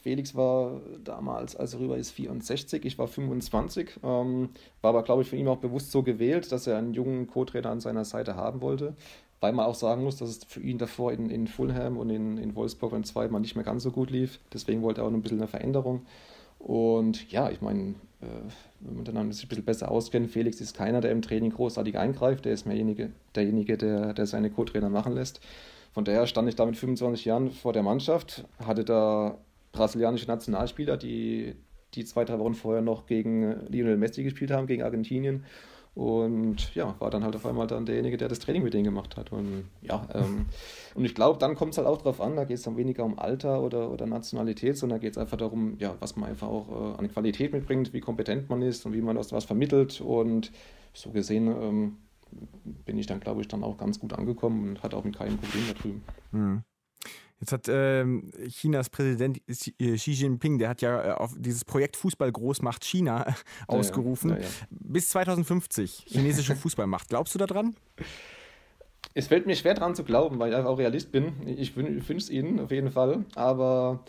Felix 0.03 0.35
war 0.35 0.81
damals, 1.01 1.55
als 1.55 1.73
er 1.73 1.79
rüber 1.79 1.97
ist, 1.97 2.11
64, 2.11 2.83
ich 2.83 2.97
war 2.97 3.07
25. 3.07 4.01
Ähm, 4.03 4.49
war 4.81 4.89
aber, 4.89 5.03
glaube 5.03 5.21
ich, 5.21 5.29
für 5.29 5.37
ihn 5.37 5.47
auch 5.47 5.59
bewusst 5.59 5.91
so 5.91 6.03
gewählt, 6.03 6.51
dass 6.51 6.67
er 6.67 6.77
einen 6.77 6.93
jungen 6.93 7.27
Co-Trainer 7.27 7.69
an 7.69 7.79
seiner 7.79 8.03
Seite 8.03 8.35
haben 8.35 8.59
wollte. 8.59 8.97
Weil 9.41 9.53
man 9.53 9.65
auch 9.65 9.75
sagen 9.75 10.03
muss, 10.03 10.17
dass 10.17 10.29
es 10.29 10.43
für 10.45 10.61
ihn 10.61 10.77
davor 10.77 11.11
in, 11.11 11.29
in 11.29 11.47
Fulham 11.47 11.97
und 11.97 12.09
in, 12.09 12.37
in 12.37 12.55
Wolfsburg 12.55 12.91
beim 12.91 13.03
zweiten 13.03 13.33
Mal 13.33 13.39
nicht 13.39 13.55
mehr 13.55 13.65
ganz 13.65 13.83
so 13.83 13.91
gut 13.91 14.11
lief. 14.11 14.39
Deswegen 14.53 14.83
wollte 14.83 15.01
er 15.01 15.07
auch 15.07 15.11
ein 15.11 15.21
bisschen 15.21 15.39
eine 15.39 15.47
Veränderung. 15.47 16.05
Und 16.59 17.29
ja, 17.31 17.49
ich 17.49 17.59
meine, 17.59 17.95
äh, 18.21 18.25
wenn 18.81 18.95
man 18.95 19.03
dann 19.03 19.31
sich 19.31 19.45
ein 19.45 19.49
bisschen 19.49 19.65
besser 19.65 19.89
auskennt, 19.89 20.29
Felix 20.29 20.61
ist 20.61 20.77
keiner, 20.77 21.01
der 21.01 21.11
im 21.11 21.23
Training 21.23 21.51
großartig 21.51 21.97
eingreift. 21.97 22.45
Der 22.45 22.53
ist 22.53 22.67
mehr 22.67 22.75
derjenige, 23.35 23.77
der, 23.77 24.13
der 24.13 24.25
seine 24.27 24.51
Co-Trainer 24.51 24.89
machen 24.89 25.13
lässt. 25.13 25.41
Von 25.91 26.05
daher 26.05 26.27
stand 26.27 26.47
ich 26.47 26.55
da 26.55 26.65
mit 26.65 26.77
25 26.77 27.25
Jahren 27.25 27.51
vor 27.51 27.73
der 27.73 27.83
Mannschaft, 27.83 28.45
hatte 28.63 28.85
da 28.85 29.37
brasilianische 29.71 30.27
Nationalspieler, 30.27 30.97
die, 30.97 31.55
die 31.95 32.05
zwei, 32.05 32.23
drei 32.25 32.39
Wochen 32.39 32.53
vorher 32.53 32.81
noch 32.81 33.07
gegen 33.07 33.67
Lionel 33.67 33.97
Messi 33.97 34.23
gespielt 34.23 34.51
haben, 34.51 34.67
gegen 34.67 34.83
Argentinien. 34.83 35.45
Und 35.93 36.73
ja, 36.73 36.95
war 36.99 37.09
dann 37.09 37.25
halt 37.25 37.35
auf 37.35 37.45
einmal 37.45 37.67
dann 37.67 37.85
derjenige, 37.85 38.15
der 38.15 38.29
das 38.29 38.39
Training 38.39 38.63
mit 38.63 38.73
denen 38.73 38.85
gemacht 38.85 39.17
hat. 39.17 39.33
Und 39.33 39.65
ja, 39.81 40.07
ähm, 40.13 40.45
und 40.95 41.03
ich 41.03 41.13
glaube, 41.13 41.37
dann 41.37 41.55
kommt 41.55 41.73
es 41.73 41.77
halt 41.77 41.87
auch 41.87 41.97
darauf 41.97 42.21
an, 42.21 42.37
da 42.37 42.45
geht 42.45 42.57
es 42.57 42.63
dann 42.63 42.77
weniger 42.77 43.03
um 43.03 43.19
Alter 43.19 43.61
oder, 43.61 43.91
oder 43.91 44.05
Nationalität, 44.05 44.77
sondern 44.77 45.01
geht 45.01 45.11
es 45.11 45.17
einfach 45.17 45.37
darum, 45.37 45.75
ja, 45.79 45.95
was 45.99 46.15
man 46.15 46.29
einfach 46.29 46.47
auch 46.47 46.69
äh, 46.69 46.97
an 46.97 47.11
Qualität 47.11 47.51
mitbringt, 47.51 47.91
wie 47.91 47.99
kompetent 47.99 48.49
man 48.49 48.61
ist 48.61 48.85
und 48.85 48.93
wie 48.93 49.01
man 49.01 49.17
das 49.17 49.33
was 49.33 49.43
vermittelt. 49.43 49.99
Und 49.99 50.51
so 50.93 51.11
gesehen 51.11 51.47
ähm, 51.47 51.97
bin 52.85 52.97
ich 52.97 53.07
dann, 53.07 53.19
glaube 53.19 53.41
ich, 53.41 53.49
dann 53.49 53.63
auch 53.63 53.77
ganz 53.77 53.99
gut 53.99 54.13
angekommen 54.13 54.69
und 54.69 54.83
hatte 54.83 54.95
auch 54.95 55.03
mit 55.03 55.17
keinem 55.17 55.37
Problem 55.37 55.63
da 55.67 55.73
drüben. 55.73 56.03
Mhm. 56.31 56.63
Jetzt 57.41 57.51
hat 57.53 57.65
ähm, 57.67 58.31
Chinas 58.47 58.89
Präsident 58.89 59.41
äh, 59.47 59.95
Xi 59.95 60.11
Jinping, 60.11 60.59
der 60.59 60.69
hat 60.69 60.81
ja 60.83 61.03
äh, 61.03 61.11
auf 61.13 61.33
dieses 61.35 61.65
Projekt 61.65 61.97
Fußball 61.97 62.31
groß 62.31 62.61
macht 62.61 62.85
China 62.85 63.25
äh, 63.27 63.33
ausgerufen. 63.67 64.29
Ja, 64.29 64.37
ja. 64.37 64.47
Bis 64.69 65.09
2050 65.09 66.05
chinesische 66.07 66.55
Fußballmacht. 66.57 67.09
Glaubst 67.09 67.33
du 67.33 67.39
daran? 67.39 67.75
Es 69.15 69.27
fällt 69.27 69.47
mir 69.47 69.55
schwer 69.55 69.73
daran 69.73 69.95
zu 69.95 70.03
glauben, 70.03 70.37
weil 70.37 70.51
ich 70.51 70.55
auch 70.55 70.77
Realist 70.77 71.11
bin. 71.11 71.47
Ich 71.47 71.75
wünsche 71.75 72.13
es 72.13 72.29
ihnen 72.29 72.59
auf 72.59 72.69
jeden 72.69 72.91
Fall. 72.91 73.25
Aber 73.35 74.05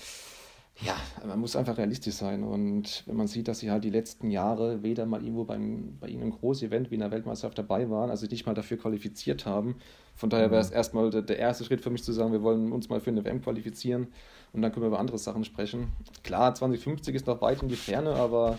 ja, 0.80 0.96
man 1.26 1.38
muss 1.38 1.54
einfach 1.54 1.76
realistisch 1.76 2.14
sein. 2.14 2.42
Und 2.42 3.04
wenn 3.06 3.16
man 3.16 3.26
sieht, 3.26 3.48
dass 3.48 3.58
sie 3.58 3.70
halt 3.70 3.84
die 3.84 3.90
letzten 3.90 4.30
Jahre 4.30 4.82
weder 4.82 5.06
mal 5.06 5.22
irgendwo 5.22 5.44
beim, 5.44 5.98
bei 6.00 6.08
ihnen 6.08 6.30
Groß-Event 6.30 6.90
wie 6.90 6.94
in 6.94 7.00
der 7.00 7.10
Weltmeisterschaft 7.10 7.58
dabei 7.58 7.90
waren, 7.90 8.10
also 8.10 8.26
nicht 8.26 8.46
mal 8.46 8.54
dafür 8.54 8.78
qualifiziert 8.78 9.46
haben. 9.46 9.76
Von 10.14 10.30
daher 10.30 10.50
wäre 10.50 10.60
es 10.60 10.70
mhm. 10.70 10.76
erstmal 10.76 11.10
der, 11.10 11.22
der, 11.22 11.38
erste 11.38 11.64
Schritt 11.64 11.82
für 11.82 11.90
mich 11.90 12.02
zu 12.02 12.12
sagen, 12.12 12.32
wir 12.32 12.42
wollen 12.42 12.72
uns 12.72 12.88
mal 12.88 13.00
für 13.00 13.10
eine 13.10 13.24
WM 13.24 13.42
qualifizieren 13.42 14.08
und 14.52 14.62
dann 14.62 14.72
können 14.72 14.84
wir 14.84 14.88
über 14.88 14.98
andere 14.98 15.19
Sachen 15.19 15.44
sprechen. 15.44 15.88
Klar, 16.22 16.54
2050 16.54 17.14
ist 17.14 17.26
noch 17.26 17.40
weit 17.42 17.62
in 17.62 17.69
die 17.69 17.76
Ferne, 17.76 18.14
aber 18.14 18.58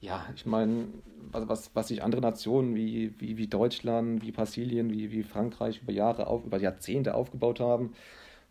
ja, 0.00 0.24
ich 0.36 0.46
meine, 0.46 0.86
was, 1.32 1.48
was, 1.48 1.70
was 1.74 1.88
sich 1.88 2.02
andere 2.02 2.20
Nationen 2.20 2.74
wie, 2.74 3.14
wie, 3.18 3.36
wie 3.36 3.48
Deutschland, 3.48 4.22
wie 4.22 4.30
Brasilien, 4.30 4.92
wie, 4.92 5.10
wie 5.10 5.22
Frankreich 5.22 5.82
über 5.82 5.92
Jahre, 5.92 6.26
auf, 6.26 6.44
über 6.44 6.60
Jahrzehnte 6.60 7.14
aufgebaut 7.14 7.60
haben, 7.60 7.94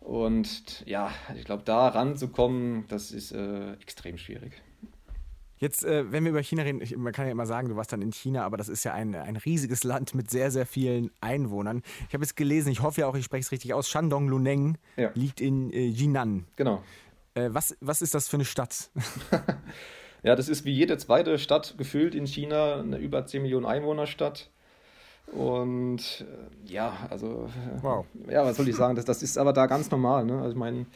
und 0.00 0.84
ja, 0.86 1.10
ich 1.36 1.44
glaube, 1.44 1.62
da 1.64 1.88
ranzukommen, 1.88 2.86
das 2.88 3.10
ist 3.10 3.32
äh, 3.32 3.72
extrem 3.74 4.18
schwierig. 4.18 4.62
Jetzt, 5.58 5.84
äh, 5.84 6.10
wenn 6.12 6.24
wir 6.24 6.30
über 6.30 6.42
China 6.42 6.62
reden, 6.62 6.80
ich, 6.80 6.96
man 6.96 7.12
kann 7.12 7.26
ja 7.26 7.32
immer 7.32 7.46
sagen, 7.46 7.68
du 7.68 7.76
warst 7.76 7.92
dann 7.92 8.00
in 8.00 8.12
China, 8.12 8.44
aber 8.44 8.56
das 8.56 8.68
ist 8.68 8.84
ja 8.84 8.94
ein, 8.94 9.14
ein 9.14 9.36
riesiges 9.36 9.82
Land 9.82 10.14
mit 10.14 10.30
sehr, 10.30 10.50
sehr 10.50 10.66
vielen 10.66 11.10
Einwohnern. 11.20 11.82
Ich 12.06 12.14
habe 12.14 12.22
jetzt 12.22 12.36
gelesen, 12.36 12.70
ich 12.70 12.80
hoffe 12.80 13.00
ja 13.00 13.08
auch, 13.08 13.16
ich 13.16 13.24
spreche 13.24 13.42
es 13.42 13.52
richtig 13.52 13.74
aus, 13.74 13.88
Shandong 13.88 14.28
Luneng 14.28 14.78
ja. 14.96 15.10
liegt 15.14 15.40
in 15.40 15.72
äh, 15.72 15.86
Jinan. 15.86 16.46
Genau. 16.54 16.82
Äh, 17.34 17.48
was, 17.52 17.76
was 17.80 18.02
ist 18.02 18.14
das 18.14 18.28
für 18.28 18.36
eine 18.36 18.44
Stadt? 18.44 18.90
ja, 20.22 20.36
das 20.36 20.48
ist 20.48 20.64
wie 20.64 20.72
jede 20.72 20.96
zweite 20.96 21.38
Stadt 21.38 21.74
gefühlt 21.76 22.14
in 22.14 22.26
China, 22.26 22.80
eine 22.80 22.98
über 22.98 23.26
10 23.26 23.42
Millionen 23.42 23.66
Einwohnerstadt. 23.66 24.50
Und 25.32 26.24
äh, 26.26 26.72
ja, 26.72 26.96
also, 27.10 27.48
wow. 27.82 28.06
ja, 28.30 28.44
was 28.44 28.56
soll 28.56 28.68
ich 28.68 28.76
sagen? 28.76 28.96
Das, 28.96 29.04
das 29.04 29.22
ist 29.22 29.36
aber 29.36 29.52
da 29.52 29.66
ganz 29.66 29.90
normal. 29.90 30.24
Ne? 30.24 30.38
Also, 30.38 30.50
ich 30.50 30.56
meine, 30.56 30.86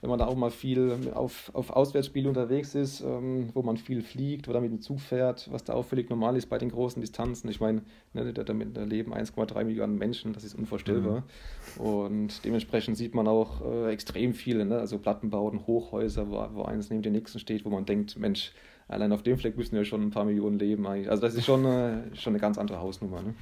wenn 0.00 0.10
man 0.10 0.18
da 0.18 0.26
auch 0.26 0.36
mal 0.36 0.50
viel 0.50 1.10
auf, 1.14 1.50
auf 1.54 1.70
Auswärtsspiele 1.70 2.28
unterwegs 2.28 2.74
ist, 2.74 3.00
ähm, 3.00 3.50
wo 3.54 3.62
man 3.62 3.76
viel 3.76 4.02
fliegt 4.02 4.48
oder 4.48 4.60
mit 4.60 4.70
dem 4.70 4.80
Zug 4.80 5.00
fährt, 5.00 5.48
was 5.50 5.64
da 5.64 5.74
auch 5.74 5.84
völlig 5.84 6.08
normal 6.08 6.36
ist 6.36 6.46
bei 6.46 6.58
den 6.58 6.70
großen 6.70 7.00
Distanzen. 7.00 7.50
Ich 7.50 7.60
meine, 7.60 7.82
ne, 8.12 8.32
da, 8.32 8.44
da 8.44 8.52
leben 8.84 9.12
1,3 9.12 9.64
Millionen 9.64 9.98
Menschen, 9.98 10.32
das 10.32 10.44
ist 10.44 10.54
unvorstellbar. 10.54 11.24
Mhm. 11.76 11.82
Und 11.82 12.44
dementsprechend 12.44 12.96
sieht 12.96 13.14
man 13.14 13.26
auch 13.26 13.64
äh, 13.64 13.90
extrem 13.90 14.34
viele, 14.34 14.64
ne? 14.64 14.78
also 14.78 14.98
Plattenbauten, 14.98 15.66
Hochhäuser, 15.66 16.30
wo, 16.30 16.46
wo 16.52 16.62
eines 16.62 16.90
neben 16.90 17.02
dem 17.02 17.14
nächsten 17.14 17.38
steht, 17.40 17.64
wo 17.64 17.70
man 17.70 17.84
denkt, 17.84 18.18
Mensch, 18.18 18.52
allein 18.86 19.12
auf 19.12 19.22
dem 19.22 19.36
Fleck 19.36 19.56
müssen 19.56 19.74
ja 19.74 19.84
schon 19.84 20.02
ein 20.02 20.10
paar 20.10 20.24
Millionen 20.24 20.58
leben 20.58 20.86
eigentlich. 20.86 21.10
Also 21.10 21.22
das 21.22 21.34
ist 21.34 21.44
schon, 21.44 21.64
äh, 21.64 22.14
schon 22.14 22.32
eine 22.34 22.40
ganz 22.40 22.56
andere 22.56 22.78
Hausnummer. 22.78 23.22
Ne? 23.22 23.34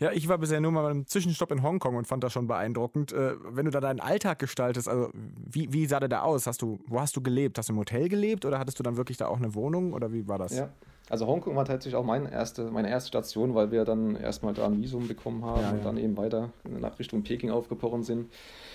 Ja, 0.00 0.12
ich 0.12 0.28
war 0.28 0.38
bisher 0.38 0.60
nur 0.60 0.72
mal 0.72 0.82
beim 0.82 1.06
Zwischenstopp 1.06 1.52
in 1.52 1.62
Hongkong 1.62 1.96
und 1.96 2.06
fand 2.06 2.24
das 2.24 2.32
schon 2.32 2.46
beeindruckend. 2.46 3.12
Äh, 3.12 3.34
wenn 3.50 3.64
du 3.64 3.70
da 3.70 3.80
deinen 3.80 4.00
Alltag 4.00 4.38
gestaltest, 4.38 4.88
also 4.88 5.10
wie, 5.14 5.72
wie 5.72 5.86
sah 5.86 6.00
der 6.00 6.08
da 6.08 6.22
aus? 6.22 6.46
Hast 6.46 6.62
du, 6.62 6.78
wo 6.86 7.00
hast 7.00 7.16
du 7.16 7.20
gelebt? 7.20 7.58
Hast 7.58 7.68
du 7.68 7.72
im 7.72 7.78
Hotel 7.78 8.08
gelebt 8.08 8.44
oder 8.44 8.58
hattest 8.58 8.78
du 8.78 8.82
dann 8.82 8.96
wirklich 8.96 9.16
da 9.16 9.26
auch 9.28 9.38
eine 9.38 9.54
Wohnung 9.54 9.92
oder 9.92 10.12
wie 10.12 10.26
war 10.28 10.38
das? 10.38 10.56
Ja, 10.56 10.70
also 11.08 11.26
Hongkong 11.26 11.56
war 11.56 11.64
tatsächlich 11.64 11.96
auch 11.96 12.04
meine 12.04 12.30
erste, 12.30 12.70
meine 12.70 12.88
erste 12.88 13.08
Station, 13.08 13.54
weil 13.54 13.70
wir 13.70 13.84
dann 13.84 14.16
erstmal 14.16 14.54
da 14.54 14.66
ein 14.66 14.80
Visum 14.80 15.08
bekommen 15.08 15.44
haben 15.44 15.60
ja, 15.60 15.70
und 15.70 15.84
dann 15.84 15.96
eben 15.98 16.16
weiter 16.16 16.50
nach 16.64 16.98
Richtung 16.98 17.22
Peking 17.22 17.50
aufgebrochen 17.50 18.02
sind. 18.02 18.30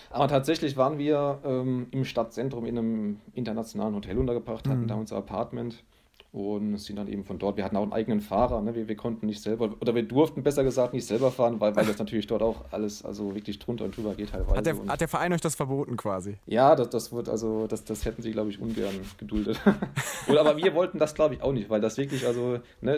Aber 0.09 0.27
tatsächlich 0.27 0.77
waren 0.77 0.97
wir 0.97 1.39
ähm, 1.43 1.87
im 1.91 2.05
Stadtzentrum 2.05 2.65
in 2.65 2.77
einem 2.77 3.19
internationalen 3.33 3.95
Hotel 3.95 4.17
untergebracht, 4.17 4.67
hatten 4.67 4.83
mhm. 4.83 4.87
da 4.87 4.95
unser 4.95 5.17
Apartment 5.17 5.83
und 6.31 6.77
sind 6.77 6.97
dann 6.97 7.07
eben 7.07 7.23
von 7.23 7.39
dort. 7.39 7.57
Wir 7.57 7.63
hatten 7.63 7.77
auch 7.77 7.83
einen 7.83 7.93
eigenen 7.93 8.21
Fahrer, 8.21 8.61
ne? 8.61 8.75
wir, 8.75 8.87
wir 8.87 8.95
konnten 8.95 9.25
nicht 9.25 9.41
selber, 9.41 9.75
oder 9.79 9.95
wir 9.95 10.03
durften 10.03 10.43
besser 10.43 10.63
gesagt 10.63 10.93
nicht 10.93 11.05
selber 11.05 11.31
fahren, 11.31 11.59
weil, 11.59 11.75
weil 11.75 11.85
das 11.85 11.97
natürlich 11.97 12.27
dort 12.27 12.41
auch 12.41 12.65
alles 12.71 13.03
also 13.03 13.33
wirklich 13.33 13.59
drunter 13.59 13.85
und 13.85 13.95
drüber 13.95 14.13
geht 14.13 14.31
teilweise. 14.31 14.57
Hat 14.57 14.65
der, 14.65 14.75
hat 14.87 15.01
der 15.01 15.07
Verein 15.07 15.31
euch 15.33 15.41
das 15.41 15.55
verboten 15.55 15.95
quasi? 15.95 16.37
Ja, 16.45 16.75
das, 16.75 16.89
das 16.89 17.13
wird 17.13 17.29
also, 17.29 17.67
das, 17.67 17.85
das 17.85 18.03
hätten 18.05 18.21
sie, 18.21 18.31
glaube 18.31 18.49
ich, 18.49 18.59
ungern 18.59 18.93
geduldet. 19.17 19.59
oder, 20.27 20.41
aber 20.41 20.57
wir 20.57 20.75
wollten 20.75 20.99
das, 20.99 21.15
glaube 21.15 21.35
ich, 21.35 21.41
auch 21.41 21.53
nicht, 21.53 21.69
weil 21.69 21.79
das 21.79 21.97
wirklich, 21.97 22.27
also, 22.27 22.59
ne, 22.81 22.95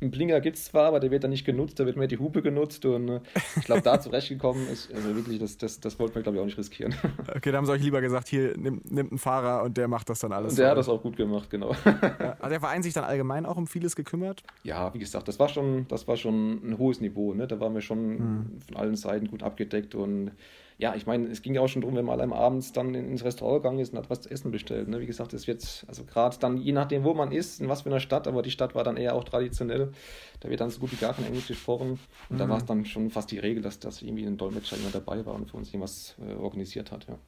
ein 0.00 0.10
Blinger 0.10 0.40
gibt 0.40 0.56
es 0.56 0.66
zwar, 0.66 0.86
aber 0.86 1.00
der 1.00 1.10
wird 1.10 1.24
dann 1.24 1.30
nicht 1.30 1.46
genutzt, 1.46 1.80
da 1.80 1.86
wird 1.86 1.96
mehr 1.96 2.08
die 2.08 2.18
Hupe 2.18 2.42
genutzt 2.42 2.84
und 2.84 3.08
äh, 3.08 3.20
ich 3.56 3.64
glaube, 3.64 3.82
da 3.82 4.00
zurechtgekommen 4.00 4.68
ist, 4.68 4.92
also 4.94 5.16
wirklich, 5.16 5.38
das, 5.38 5.56
das, 5.56 5.80
das 5.80 5.98
wollten 5.98 6.14
wir, 6.14 6.22
glaube 6.22 6.36
ich, 6.36 6.42
auch 6.42 6.46
nicht 6.46 6.58
riskieren. 6.58 6.94
okay, 7.34 7.50
da 7.50 7.58
haben 7.58 7.66
sie 7.66 7.72
euch 7.72 7.82
lieber 7.82 8.00
gesagt, 8.00 8.28
hier, 8.28 8.56
nimmt 8.58 8.90
nimm 8.90 9.08
einen 9.08 9.18
Fahrer 9.18 9.62
und 9.62 9.76
der 9.76 9.88
macht 9.88 10.10
das 10.10 10.18
dann 10.18 10.32
alles. 10.32 10.52
Und 10.52 10.58
der 10.58 10.70
hat 10.70 10.76
das 10.76 10.88
auch 10.88 11.02
gut 11.02 11.16
gemacht, 11.16 11.48
genau. 11.48 11.72
Ja, 11.84 12.36
hat 12.50 12.54
der 12.54 12.60
Verein 12.60 12.82
sich 12.82 12.94
dann 12.94 13.04
allgemein 13.04 13.46
auch 13.46 13.56
um 13.56 13.66
vieles 13.66 13.96
gekümmert? 13.96 14.42
Ja, 14.64 14.92
wie 14.92 14.98
gesagt, 14.98 15.28
das 15.28 15.38
war 15.38 15.48
schon, 15.48 15.86
das 15.88 16.08
war 16.08 16.16
schon 16.16 16.60
ein 16.68 16.78
hohes 16.78 17.00
Niveau. 17.00 17.32
Ne? 17.32 17.46
Da 17.46 17.60
waren 17.60 17.74
wir 17.74 17.80
schon 17.80 18.18
hm. 18.18 18.60
von 18.66 18.76
allen 18.76 18.96
Seiten 18.96 19.28
gut 19.28 19.42
abgedeckt 19.42 19.94
und 19.94 20.32
ja, 20.78 20.94
ich 20.94 21.06
meine, 21.06 21.28
es 21.28 21.42
ging 21.42 21.54
ja 21.54 21.60
auch 21.60 21.68
schon 21.68 21.82
darum, 21.82 21.94
wenn 21.94 22.06
man 22.06 22.18
allein 22.18 22.32
abends 22.32 22.72
dann 22.72 22.94
ins 22.94 23.22
Restaurant 23.22 23.62
gegangen 23.62 23.80
ist 23.80 23.92
und 23.92 23.98
hat 23.98 24.08
was 24.08 24.22
zu 24.22 24.30
essen 24.30 24.50
bestellt. 24.50 24.88
Ne? 24.88 24.98
Wie 25.00 25.06
gesagt, 25.06 25.34
es 25.34 25.46
wird, 25.46 25.84
also 25.86 26.04
gerade 26.04 26.38
dann, 26.40 26.56
je 26.56 26.72
nachdem, 26.72 27.04
wo 27.04 27.12
man 27.12 27.32
ist, 27.32 27.60
in 27.60 27.68
was 27.68 27.82
für 27.82 27.90
einer 27.90 28.00
Stadt, 28.00 28.26
aber 28.26 28.40
die 28.40 28.50
Stadt 28.50 28.74
war 28.74 28.82
dann 28.82 28.96
eher 28.96 29.14
auch 29.14 29.24
traditionell. 29.24 29.92
Da 30.40 30.48
wird 30.48 30.62
dann 30.62 30.70
so 30.70 30.80
gut 30.80 30.90
wie 30.92 30.96
gar 30.96 31.12
kein 31.12 31.26
Englisch 31.26 31.48
gesprochen. 31.48 31.98
Und 32.30 32.36
mhm. 32.36 32.38
da 32.38 32.48
war 32.48 32.56
es 32.56 32.64
dann 32.64 32.86
schon 32.86 33.10
fast 33.10 33.30
die 33.30 33.38
Regel, 33.38 33.62
dass, 33.62 33.78
dass 33.78 34.00
irgendwie 34.00 34.24
ein 34.24 34.38
Dolmetscher 34.38 34.78
immer 34.78 34.88
dabei 34.90 35.26
war 35.26 35.34
und 35.34 35.50
für 35.50 35.58
uns 35.58 35.68
irgendwas 35.68 36.16
äh, 36.26 36.32
organisiert 36.32 36.92
hat. 36.92 37.06
Ja. 37.08 37.18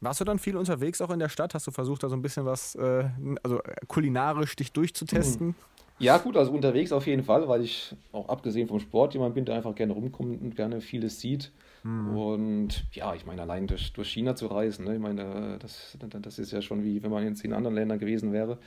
Warst 0.00 0.20
du 0.20 0.24
dann 0.24 0.38
viel 0.38 0.56
unterwegs 0.56 1.00
auch 1.00 1.10
in 1.10 1.18
der 1.18 1.28
Stadt? 1.28 1.54
Hast 1.54 1.66
du 1.66 1.70
versucht, 1.70 2.02
da 2.02 2.08
so 2.08 2.16
ein 2.16 2.22
bisschen 2.22 2.44
was, 2.44 2.74
äh, 2.74 3.08
also 3.42 3.60
kulinarisch 3.88 4.54
dich 4.56 4.72
durchzutesten? 4.72 5.54
Ja, 5.98 6.18
gut, 6.18 6.36
also 6.36 6.52
unterwegs 6.52 6.92
auf 6.92 7.06
jeden 7.06 7.24
Fall, 7.24 7.48
weil 7.48 7.62
ich 7.62 7.94
auch 8.12 8.28
abgesehen 8.28 8.68
vom 8.68 8.80
Sport 8.80 9.14
jemand 9.14 9.34
bin, 9.34 9.46
der 9.46 9.54
einfach 9.54 9.74
gerne 9.74 9.94
rumkommt 9.94 10.42
und 10.42 10.54
gerne 10.54 10.82
vieles 10.82 11.20
sieht. 11.20 11.52
Mhm. 11.84 12.16
Und 12.16 12.84
ja, 12.92 13.14
ich 13.14 13.24
meine, 13.24 13.40
allein 13.40 13.66
durch, 13.66 13.94
durch 13.94 14.10
China 14.10 14.36
zu 14.36 14.48
reisen, 14.48 14.84
ne? 14.84 14.94
ich 14.94 15.00
meine, 15.00 15.58
das, 15.58 15.96
das 15.98 16.38
ist 16.38 16.52
ja 16.52 16.60
schon 16.60 16.84
wie 16.84 17.02
wenn 17.02 17.10
man 17.10 17.24
jetzt 17.24 17.42
in 17.44 17.54
anderen 17.54 17.76
Ländern 17.76 17.98
gewesen 17.98 18.32
wäre. 18.32 18.58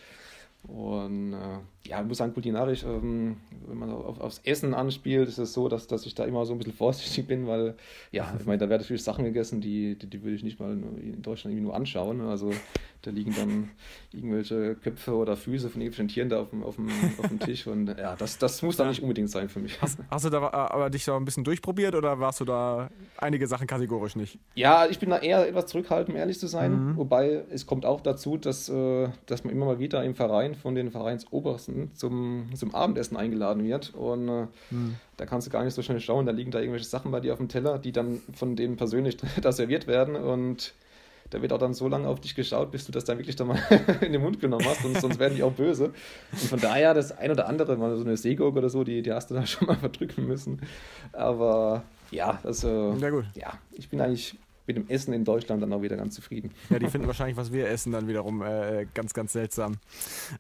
Und 0.64 1.34
äh, 1.34 1.88
ja, 1.88 2.02
ich 2.02 2.08
muss 2.08 2.18
sagen, 2.18 2.34
kulinarisch, 2.34 2.84
ähm, 2.84 3.38
wenn 3.66 3.78
man 3.78 3.90
auf, 3.92 4.20
aufs 4.20 4.42
Essen 4.44 4.74
anspielt, 4.74 5.28
ist 5.28 5.38
es 5.38 5.54
so, 5.54 5.70
dass, 5.70 5.88
dass 5.88 6.06
ich 6.06 6.16
da 6.16 6.26
immer 6.26 6.46
so 6.46 6.54
ein 6.54 6.58
bisschen 6.58 6.74
vorsichtig 6.78 7.28
bin, 7.28 7.48
weil, 7.48 7.76
ja, 8.12 8.36
ich 8.38 8.46
meine, 8.46 8.58
da 8.58 8.70
werden 8.70 8.82
natürlich 8.82 9.04
Sachen 9.04 9.24
gegessen, 9.24 9.62
die, 9.62 9.98
die, 9.98 10.08
die 10.08 10.22
würde 10.22 10.36
ich 10.36 10.44
nicht 10.44 10.60
mal 10.60 10.72
in 10.72 11.22
Deutschland 11.22 11.54
irgendwie 11.54 11.66
nur 11.66 11.76
anschauen. 11.76 12.22
Also 12.22 12.52
da 13.02 13.12
liegen 13.12 13.34
dann 13.34 13.70
irgendwelche 14.12 14.76
Köpfe 14.76 15.16
oder 15.16 15.38
Füße 15.38 15.70
von 15.70 15.82
irgendwelchen 15.82 16.10
Tieren 16.10 16.30
da 16.30 16.42
auf 16.42 16.50
dem, 16.50 16.64
auf 16.64 16.76
dem, 16.76 16.90
auf 17.18 17.28
dem 17.30 17.40
Tisch 17.40 17.66
und 17.66 17.88
ja, 17.88 18.16
das, 18.16 18.38
das 18.38 18.62
muss 18.62 18.76
dann 18.76 18.90
nicht 18.90 19.02
unbedingt 19.02 19.30
sein 19.30 19.48
für 19.48 19.60
mich. 19.60 19.82
Hast, 19.82 20.00
hast 20.12 20.26
du 20.26 20.30
da 20.30 20.50
aber 20.50 20.90
dich 20.90 21.06
da 21.06 21.16
ein 21.16 21.24
bisschen 21.24 21.46
durchprobiert 21.46 21.96
oder 21.96 22.20
warst 22.20 22.42
du 22.42 22.46
da 22.46 22.90
einige 23.18 23.48
Sachen 23.48 23.68
kategorisch 23.68 24.16
nicht? 24.16 24.38
Ja, 24.56 24.86
ich 24.86 25.00
bin 25.00 25.10
da 25.10 25.20
eher 25.20 25.48
etwas 25.48 25.68
zurückhaltend, 25.68 26.10
um 26.10 26.16
ehrlich 26.18 26.40
zu 26.40 26.48
sein. 26.48 26.90
Mhm. 26.90 26.98
Wobei 26.98 27.46
es 27.52 27.66
kommt 27.66 27.86
auch 27.86 28.02
dazu, 28.02 28.38
dass, 28.38 28.68
äh, 28.68 29.10
dass 29.28 29.46
man 29.46 29.54
immer 29.54 29.66
mal 29.66 29.80
wieder 29.80 30.04
im 30.04 30.16
Verein 30.16 30.56
von 30.56 30.76
den 30.76 30.92
Vereinsobersten 30.92 31.96
zum, 31.96 32.50
zum 32.54 32.76
Abendessen 32.76 33.16
eingeladen 33.16 33.64
wird 33.64 33.94
und 33.96 34.28
äh, 34.28 34.48
mhm. 34.72 34.96
da 35.16 35.26
kannst 35.26 35.48
du 35.48 35.52
gar 35.52 35.64
nicht 35.64 35.74
so 35.74 35.82
schnell 35.82 36.02
schauen, 36.02 36.26
da 36.26 36.34
liegen 36.34 36.52
da 36.52 36.60
irgendwelche 36.60 36.88
Sachen 36.88 37.12
bei 37.12 37.22
dir 37.22 37.32
auf 37.32 37.40
dem 37.40 37.48
Teller, 37.48 37.80
die 37.80 37.94
dann 37.94 38.22
von 38.34 38.58
denen 38.58 38.76
persönlich 38.76 39.18
da 39.42 39.54
serviert 39.54 39.88
werden 39.88 40.18
und 40.18 40.74
da 41.30 41.42
wird 41.42 41.54
auch 41.54 41.58
dann 41.58 41.74
so 41.74 41.88
lange 41.88 42.08
auf 42.08 42.20
dich 42.20 42.36
geschaut, 42.36 42.72
bis 42.72 42.86
du 42.86 42.92
das 42.92 43.06
dann 43.06 43.18
wirklich 43.18 43.36
dann 43.36 43.48
mal 43.48 43.60
in 44.02 44.12
den 44.12 44.22
Mund 44.22 44.40
genommen 44.40 44.66
hast, 44.66 44.84
und 44.86 45.00
sonst 45.00 45.20
werden 45.20 45.36
die 45.36 45.44
auch 45.44 45.52
böse. 45.52 45.94
Und 46.32 46.42
von 46.42 46.60
daher, 46.60 46.94
das 46.94 47.18
ein 47.18 47.32
oder 47.32 47.48
andere, 47.48 47.76
mal 47.78 47.96
so 47.96 48.04
eine 48.04 48.18
Seegurke 48.18 48.58
oder 48.58 48.70
so, 48.70 48.84
die, 48.84 49.02
die 49.02 49.14
hast 49.14 49.30
du 49.30 49.36
da 49.36 49.46
schon 49.46 49.68
mal 49.68 49.78
verdrücken 49.78 50.28
müssen. 50.28 50.62
Aber 51.14 51.84
ja, 52.12 52.40
also, 52.44 52.96
ja, 53.36 53.54
ich 53.72 53.90
bin 53.90 54.02
eigentlich 54.02 54.36
mit 54.70 54.78
dem 54.78 54.88
Essen 54.88 55.14
in 55.14 55.26
Deutschland 55.26 55.64
dann 55.64 55.74
auch 55.74 55.82
wieder 55.82 55.98
ganz 55.98 56.14
zufrieden. 56.14 56.52
Ja, 56.70 56.78
die 56.78 56.86
finden 56.88 57.08
wahrscheinlich, 57.08 57.36
was 57.38 57.52
wir 57.52 57.68
essen, 57.68 57.92
dann 57.92 58.08
wiederum 58.08 58.44
äh, 58.44 58.86
ganz, 58.94 59.16
ganz 59.16 59.34
seltsam. 59.34 59.78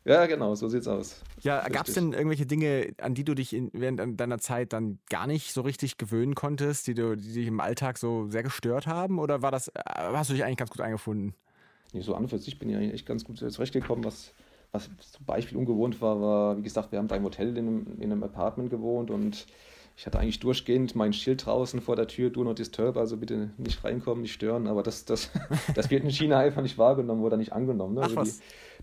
Ja, 0.06 0.28
genau, 0.28 0.54
so 0.54 0.68
sieht's 0.68 0.88
aus. 0.88 1.24
Ja, 1.42 1.68
gab 1.68 1.88
es 1.88 1.96
denn 1.96 2.14
irgendwelche 2.14 2.46
Dinge, 2.46 2.94
an 3.02 3.16
die 3.16 3.24
du 3.24 3.34
dich 3.34 3.56
in, 3.56 3.72
während 3.74 4.20
deiner 4.20 4.38
Zeit 4.38 4.72
dann 4.72 5.00
gar 5.10 5.26
nicht 5.26 5.52
so 5.52 5.62
richtig 5.62 5.98
gewöhnen 5.98 6.36
konntest, 6.36 6.86
die, 6.86 6.94
du, 6.94 7.18
die 7.18 7.34
dich 7.34 7.48
im 7.48 7.60
Alltag 7.60 7.98
so 7.98 8.30
sehr 8.30 8.44
gestört 8.44 8.86
haben? 8.86 9.18
Oder 9.18 9.42
war 9.42 9.50
das, 9.50 9.70
äh, 9.70 9.82
hast 9.96 10.30
du 10.30 10.36
dich 10.36 10.44
eigentlich 10.44 10.58
ganz 10.58 10.70
gut 10.70 10.82
eingefunden? 10.82 11.34
Nee, 11.92 12.02
so 12.02 12.14
an 12.14 12.24
und 12.24 12.30
für 12.30 12.38
sich 12.38 12.60
bin 12.60 12.70
ich 12.70 12.76
eigentlich 12.76 12.94
echt 12.94 13.08
ganz 13.08 13.26
gut 13.26 13.40
zurechtgekommen. 13.40 14.06
Was, 14.06 14.36
was 14.72 14.92
zum 15.12 15.26
Beispiel 15.26 15.58
ungewohnt 15.58 16.02
war, 16.02 16.22
war, 16.22 16.58
wie 16.58 16.62
gesagt, 16.62 16.92
wir 16.92 17.00
haben 17.00 17.08
da 17.08 17.16
im 17.16 17.24
Hotel 17.24 17.58
in 17.58 17.68
einem, 17.68 17.88
in 18.00 18.12
einem 18.12 18.22
Apartment 18.22 18.70
gewohnt 18.70 19.10
und 19.10 19.48
ich 20.00 20.06
hatte 20.06 20.18
eigentlich 20.18 20.40
durchgehend 20.40 20.96
mein 20.96 21.12
Schild 21.12 21.46
draußen 21.46 21.82
vor 21.82 21.98
der 21.98 22.08
Tür, 22.08 22.30
do 22.30 22.42
not 22.42 22.58
disturb, 22.58 22.96
also 22.96 23.18
bitte 23.18 23.50
nicht 23.58 23.84
reinkommen, 23.84 24.22
nicht 24.22 24.32
stören, 24.32 24.66
aber 24.68 24.82
das, 24.82 25.04
das, 25.04 25.30
das 25.76 25.90
wird 25.90 26.06
in 26.06 26.10
China 26.10 26.40
einfach 26.40 26.62
nicht 26.62 26.78
wahrgenommen 26.78 27.22
oder 27.22 27.36
nicht 27.36 27.52
angenommen. 27.52 27.96
Ne? 27.96 28.04
Also 28.04 28.24
die, 28.24 28.32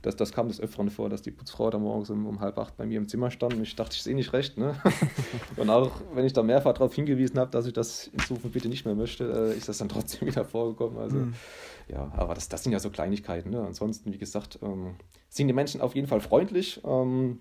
das, 0.03 0.17
das 0.17 0.33
kam 0.33 0.49
des 0.49 0.61
Öfteren 0.61 0.91
vor, 0.91 1.09
dass 1.09 1.23
die 1.23 1.31
Putzfrau 1.31 1.71
da 1.71 1.79
morgens 1.79 2.11
um, 2.11 2.27
um 2.27 2.41
halb 2.41 2.59
acht 2.59 2.77
bei 2.77 2.85
mir 2.85 2.99
im 2.99 3.09
Zimmer 3.09 3.31
stand 3.31 3.55
und 3.55 3.63
ich 3.63 3.75
dachte, 3.75 3.95
ich 3.95 4.03
sehe 4.03 4.15
nicht 4.15 4.35
recht. 4.35 4.59
Ne? 4.59 4.75
und 5.57 5.71
auch 5.71 6.03
wenn 6.13 6.27
ich 6.27 6.35
da 6.35 6.43
mehrfach 6.43 6.75
darauf 6.75 6.95
hingewiesen 6.95 7.39
habe, 7.39 7.51
dass 7.51 7.65
ich 7.65 7.73
das 7.73 8.09
in 8.09 8.19
Zukunft 8.19 8.53
bitte 8.53 8.69
nicht 8.69 8.85
mehr 8.85 8.95
möchte, 8.95 9.25
äh, 9.25 9.57
ist 9.57 9.71
das 9.71 9.79
dann 9.79 9.89
trotzdem 9.89 10.29
wieder 10.29 10.45
vorgekommen. 10.45 10.99
Also 10.99 11.17
mhm. 11.17 11.35
ja, 11.89 12.13
aber 12.15 12.35
das, 12.35 12.51
das 12.51 12.63
sind 12.63 12.73
ja 12.73 12.79
so 12.79 12.91
Kleinigkeiten. 12.91 13.49
Ne? 13.49 13.63
Ansonsten, 13.63 14.13
wie 14.13 14.19
gesagt, 14.19 14.59
ähm, 14.61 14.97
sind 15.31 15.49
die 15.49 15.55
Menschen 15.55 15.81
auf 15.81 15.95
jeden 15.95 16.09
Fall 16.09 16.21
freundlich. 16.21 16.83
Ähm, 16.85 17.39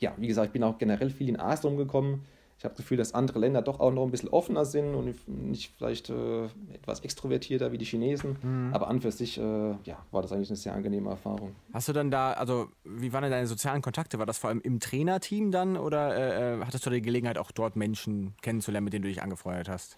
ja, 0.00 0.12
wie 0.18 0.26
gesagt, 0.26 0.48
ich 0.48 0.52
bin 0.52 0.62
auch 0.64 0.76
generell 0.76 1.08
viel 1.08 1.30
in 1.30 1.40
Asien 1.40 1.70
rumgekommen 1.70 2.26
ich 2.58 2.64
habe 2.64 2.74
das 2.74 2.78
Gefühl, 2.78 2.96
dass 2.96 3.14
andere 3.14 3.38
Länder 3.38 3.62
doch 3.62 3.80
auch 3.80 3.92
noch 3.92 4.04
ein 4.04 4.10
bisschen 4.10 4.28
offener 4.28 4.64
sind 4.64 4.94
und 4.94 5.14
nicht 5.28 5.72
vielleicht 5.76 6.10
äh, 6.10 6.44
etwas 6.72 7.00
extrovertierter 7.00 7.72
wie 7.72 7.78
die 7.78 7.84
Chinesen. 7.84 8.36
Mhm. 8.42 8.70
Aber 8.72 8.88
an 8.88 9.00
für 9.00 9.12
sich 9.12 9.38
äh, 9.38 9.42
ja, 9.84 9.98
war 10.10 10.22
das 10.22 10.32
eigentlich 10.32 10.50
eine 10.50 10.56
sehr 10.56 10.72
angenehme 10.72 11.10
Erfahrung. 11.10 11.54
Hast 11.72 11.88
du 11.88 11.92
dann 11.92 12.10
da, 12.10 12.32
also 12.32 12.68
wie 12.84 13.12
waren 13.12 13.22
denn 13.22 13.32
deine 13.32 13.46
sozialen 13.46 13.82
Kontakte? 13.82 14.18
War 14.18 14.26
das 14.26 14.38
vor 14.38 14.50
allem 14.50 14.60
im 14.60 14.80
Trainerteam 14.80 15.50
dann 15.50 15.76
oder 15.76 16.16
äh, 16.16 16.60
äh 16.60 16.64
hattest 16.64 16.86
du 16.86 16.90
die 16.90 17.02
Gelegenheit, 17.02 17.38
auch 17.38 17.50
dort 17.50 17.76
Menschen 17.76 18.34
kennenzulernen, 18.40 18.84
mit 18.84 18.92
denen 18.92 19.02
du 19.02 19.08
dich 19.08 19.22
angefreundet 19.22 19.68
hast? 19.68 19.96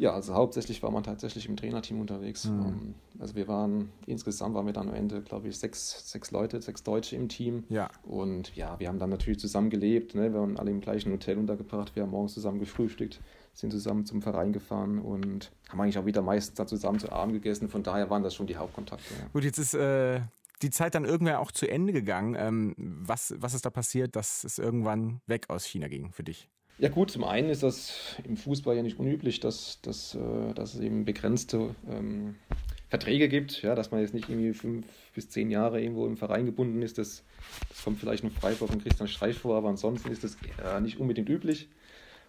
Ja, 0.00 0.14
also 0.14 0.34
hauptsächlich 0.34 0.82
war 0.82 0.90
man 0.90 1.02
tatsächlich 1.02 1.46
im 1.46 1.56
Trainerteam 1.56 2.00
unterwegs. 2.00 2.46
Mhm. 2.46 2.94
Also 3.18 3.34
wir 3.34 3.46
waren, 3.48 3.92
insgesamt 4.06 4.54
waren 4.54 4.64
wir 4.64 4.72
dann 4.72 4.88
am 4.88 4.94
Ende, 4.94 5.20
glaube 5.20 5.48
ich, 5.48 5.58
sechs, 5.58 6.10
sechs 6.10 6.30
Leute, 6.30 6.62
sechs 6.62 6.82
Deutsche 6.82 7.16
im 7.16 7.28
Team. 7.28 7.64
Ja. 7.68 7.90
Und 8.02 8.56
ja, 8.56 8.80
wir 8.80 8.88
haben 8.88 8.98
dann 8.98 9.10
natürlich 9.10 9.38
zusammen 9.38 9.68
gelebt. 9.68 10.14
Ne? 10.14 10.32
Wir 10.32 10.40
waren 10.40 10.56
alle 10.56 10.70
im 10.70 10.80
gleichen 10.80 11.12
Hotel 11.12 11.36
untergebracht. 11.36 11.94
Wir 11.96 12.04
haben 12.04 12.10
morgens 12.10 12.32
zusammen 12.32 12.60
gefrühstückt, 12.60 13.20
sind 13.52 13.72
zusammen 13.72 14.06
zum 14.06 14.22
Verein 14.22 14.54
gefahren 14.54 15.00
und 15.00 15.52
haben 15.68 15.78
eigentlich 15.82 15.98
auch 15.98 16.06
wieder 16.06 16.22
meistens 16.22 16.54
da 16.54 16.66
zusammen 16.66 16.98
zu 16.98 17.12
Abend 17.12 17.34
gegessen. 17.34 17.68
Von 17.68 17.82
daher 17.82 18.08
waren 18.08 18.22
das 18.22 18.34
schon 18.34 18.46
die 18.46 18.56
Hauptkontakte. 18.56 19.12
Ja. 19.18 19.26
Gut, 19.34 19.44
jetzt 19.44 19.58
ist 19.58 19.74
äh, 19.74 20.22
die 20.62 20.70
Zeit 20.70 20.94
dann 20.94 21.04
irgendwann 21.04 21.36
auch 21.36 21.52
zu 21.52 21.70
Ende 21.70 21.92
gegangen. 21.92 22.36
Ähm, 22.38 22.74
was, 22.78 23.34
was 23.36 23.52
ist 23.52 23.66
da 23.66 23.70
passiert, 23.70 24.16
dass 24.16 24.44
es 24.44 24.58
irgendwann 24.58 25.20
weg 25.26 25.50
aus 25.50 25.66
China 25.66 25.88
ging 25.88 26.10
für 26.12 26.24
dich? 26.24 26.48
Ja 26.78 26.88
gut, 26.88 27.10
zum 27.10 27.24
einen 27.24 27.50
ist 27.50 27.62
das 27.62 28.16
im 28.24 28.36
Fußball 28.36 28.76
ja 28.76 28.82
nicht 28.82 28.98
unüblich, 28.98 29.40
dass, 29.40 29.80
dass, 29.82 30.14
äh, 30.14 30.54
dass 30.54 30.74
es 30.74 30.80
eben 30.80 31.04
begrenzte 31.04 31.74
ähm, 31.88 32.36
Verträge 32.88 33.28
gibt, 33.28 33.62
ja, 33.62 33.74
dass 33.74 33.90
man 33.90 34.00
jetzt 34.00 34.14
nicht 34.14 34.28
irgendwie 34.28 34.52
fünf 34.52 34.86
bis 35.14 35.28
zehn 35.28 35.50
Jahre 35.50 35.80
irgendwo 35.80 36.06
im 36.06 36.16
Verein 36.16 36.46
gebunden 36.46 36.82
ist. 36.82 36.98
Das, 36.98 37.22
das 37.68 37.84
kommt 37.84 38.00
vielleicht 38.00 38.24
noch 38.24 38.32
Freiburg 38.32 38.70
und 38.70 38.82
Christian 38.82 39.08
Streich 39.08 39.36
vor, 39.36 39.56
aber 39.56 39.68
ansonsten 39.68 40.10
ist 40.10 40.24
das 40.24 40.36
äh, 40.64 40.80
nicht 40.80 40.98
unbedingt 40.98 41.28
üblich. 41.28 41.68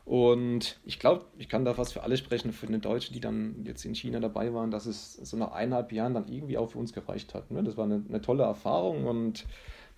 Und 0.06 0.80
ich 0.86 1.00
glaube, 1.00 1.26
ich 1.38 1.48
kann 1.48 1.64
da 1.64 1.74
fast 1.74 1.94
für 1.94 2.04
alle 2.04 2.18
sprechen, 2.18 2.52
für 2.54 2.68
den 2.68 2.82
Deutschen, 2.82 3.14
die 3.14 3.20
dann 3.20 3.64
jetzt 3.66 3.86
in 3.86 3.96
China 3.96 4.20
dabei 4.20 4.54
waren, 4.54 4.72
dass 4.72 4.86
es 4.86 5.14
so 5.14 5.38
nach 5.38 5.52
eineinhalb 5.52 5.92
Jahren 5.92 6.14
dann 6.14 6.28
irgendwie 6.28 6.58
auch 6.58 6.72
für 6.72 6.80
uns 6.80 6.94
gereicht 6.94 7.34
hat. 7.34 7.52
Ne? 7.52 7.64
Das 7.64 7.78
war 7.78 7.86
eine, 7.86 8.04
eine 8.08 8.22
tolle 8.22 8.44
Erfahrung 8.44 9.06
und 9.06 9.46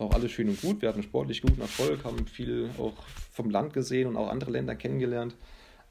war 0.04 0.10
auch 0.10 0.14
alles 0.14 0.32
schön 0.32 0.50
und 0.50 0.62
gut. 0.62 0.82
Wir 0.82 0.90
hatten 0.90 1.04
sportlich 1.04 1.42
guten 1.42 1.62
Erfolg, 1.62 2.04
haben 2.04 2.28
viel 2.28 2.70
auch 2.78 2.94
vom 3.32 3.50
Land 3.50 3.74
gesehen 3.74 4.08
und 4.08 4.18
auch 4.18 4.30
andere 4.30 4.52
Länder 4.52 4.76
kennengelernt. 4.76 5.36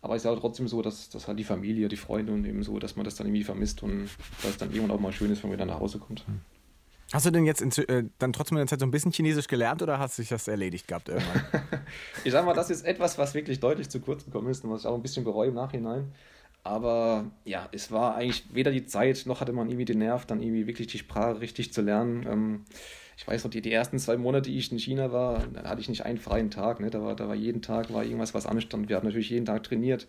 Aber 0.00 0.16
es 0.16 0.23
ist 0.23 0.31
ja 0.31 0.37
trotzdem 0.37 0.69
so, 0.69 0.83
dass, 0.83 1.11
dass 1.11 1.28
halt 1.28 1.38
die 1.38 1.45
Familie, 1.45 1.88
die 1.88 1.97
Freunde 1.97 2.33
und 2.33 2.45
eben 2.45 2.62
so, 2.62 2.78
dass 2.78 2.97
man 2.97 3.04
das 3.04 3.14
dann 3.14 3.26
irgendwie 3.26 3.45
vermisst 3.45 3.83
und 3.83 4.09
dass 4.42 4.52
es 4.52 4.57
dann 4.57 4.71
irgendwann 4.73 4.97
auch 4.97 5.00
mal 5.00 5.12
schön 5.12 5.31
ist, 5.31 5.42
wenn 5.42 5.50
man 5.50 5.59
wieder 5.59 5.66
nach 5.66 5.78
Hause 5.78 5.99
kommt. 5.99 6.26
Hm. 6.26 6.40
Hast 7.12 7.26
du 7.26 7.31
denn 7.31 7.45
jetzt 7.45 7.61
in, 7.61 7.71
äh, 7.88 8.04
dann 8.19 8.33
trotzdem 8.33 8.57
in 8.57 8.62
der 8.62 8.66
Zeit 8.66 8.81
so 8.81 8.87
ein 8.87 8.90
bisschen 8.90 9.12
Chinesisch 9.12 9.47
gelernt 9.47 9.83
oder 9.83 9.99
hast 9.99 10.19
du 10.19 10.23
sich 10.23 10.31
das 10.31 10.49
erledigt 10.49 10.88
gehabt 10.88 11.09
irgendwann? 11.09 11.42
ich 12.25 12.33
sag 12.33 12.45
mal, 12.45 12.54
das 12.54 12.71
ist 12.71 12.85
etwas, 12.85 13.19
was 13.19 13.35
wirklich 13.35 13.61
deutlich 13.61 13.90
zu 13.90 14.00
kurz 14.00 14.25
gekommen 14.25 14.49
ist 14.49 14.64
und 14.64 14.71
was 14.71 14.81
ich 14.81 14.87
auch 14.87 14.95
ein 14.95 15.02
bisschen 15.02 15.25
bereue 15.25 15.49
im 15.49 15.54
Nachhinein. 15.54 16.12
Aber 16.64 17.26
ja, 17.45 17.69
es 17.73 17.90
war 17.90 18.16
eigentlich 18.16 18.45
weder 18.54 18.71
die 18.71 18.87
Zeit, 18.87 19.25
noch 19.26 19.40
hatte 19.40 19.52
man 19.52 19.69
irgendwie 19.69 19.85
den 19.85 19.99
Nerv, 19.99 20.26
dann 20.26 20.40
irgendwie 20.40 20.66
wirklich 20.66 20.88
die 20.88 20.99
Sprache 20.99 21.40
richtig 21.40 21.73
zu 21.73 21.83
lernen. 21.83 22.26
Ähm, 22.28 22.64
ich 23.16 23.26
weiß 23.26 23.45
noch, 23.45 23.50
die, 23.50 23.62
die 23.62 23.73
ersten 23.73 23.99
zwei 23.99 24.16
Monate, 24.16 24.50
die 24.50 24.59
ich 24.59 24.73
in 24.73 24.78
China 24.78 25.12
war, 25.12 25.45
da 25.52 25.64
hatte 25.64 25.81
ich 25.81 25.88
nicht 25.88 26.04
einen 26.04 26.19
freien 26.19 26.50
Tag. 26.50 26.81
Ne? 26.81 26.90
Da, 26.90 27.02
war, 27.02 27.14
da 27.14 27.28
war 27.28 27.35
jeden 27.35 27.62
Tag 27.62 27.92
war 27.92 28.04
irgendwas, 28.04 28.35
was 28.35 28.47
anstand. 28.47 28.88
Wir 28.88 28.97
haben 28.97 29.07
natürlich 29.07 29.31
jeden 29.31 29.47
Tag 29.47 29.62
trainiert. 29.62 30.07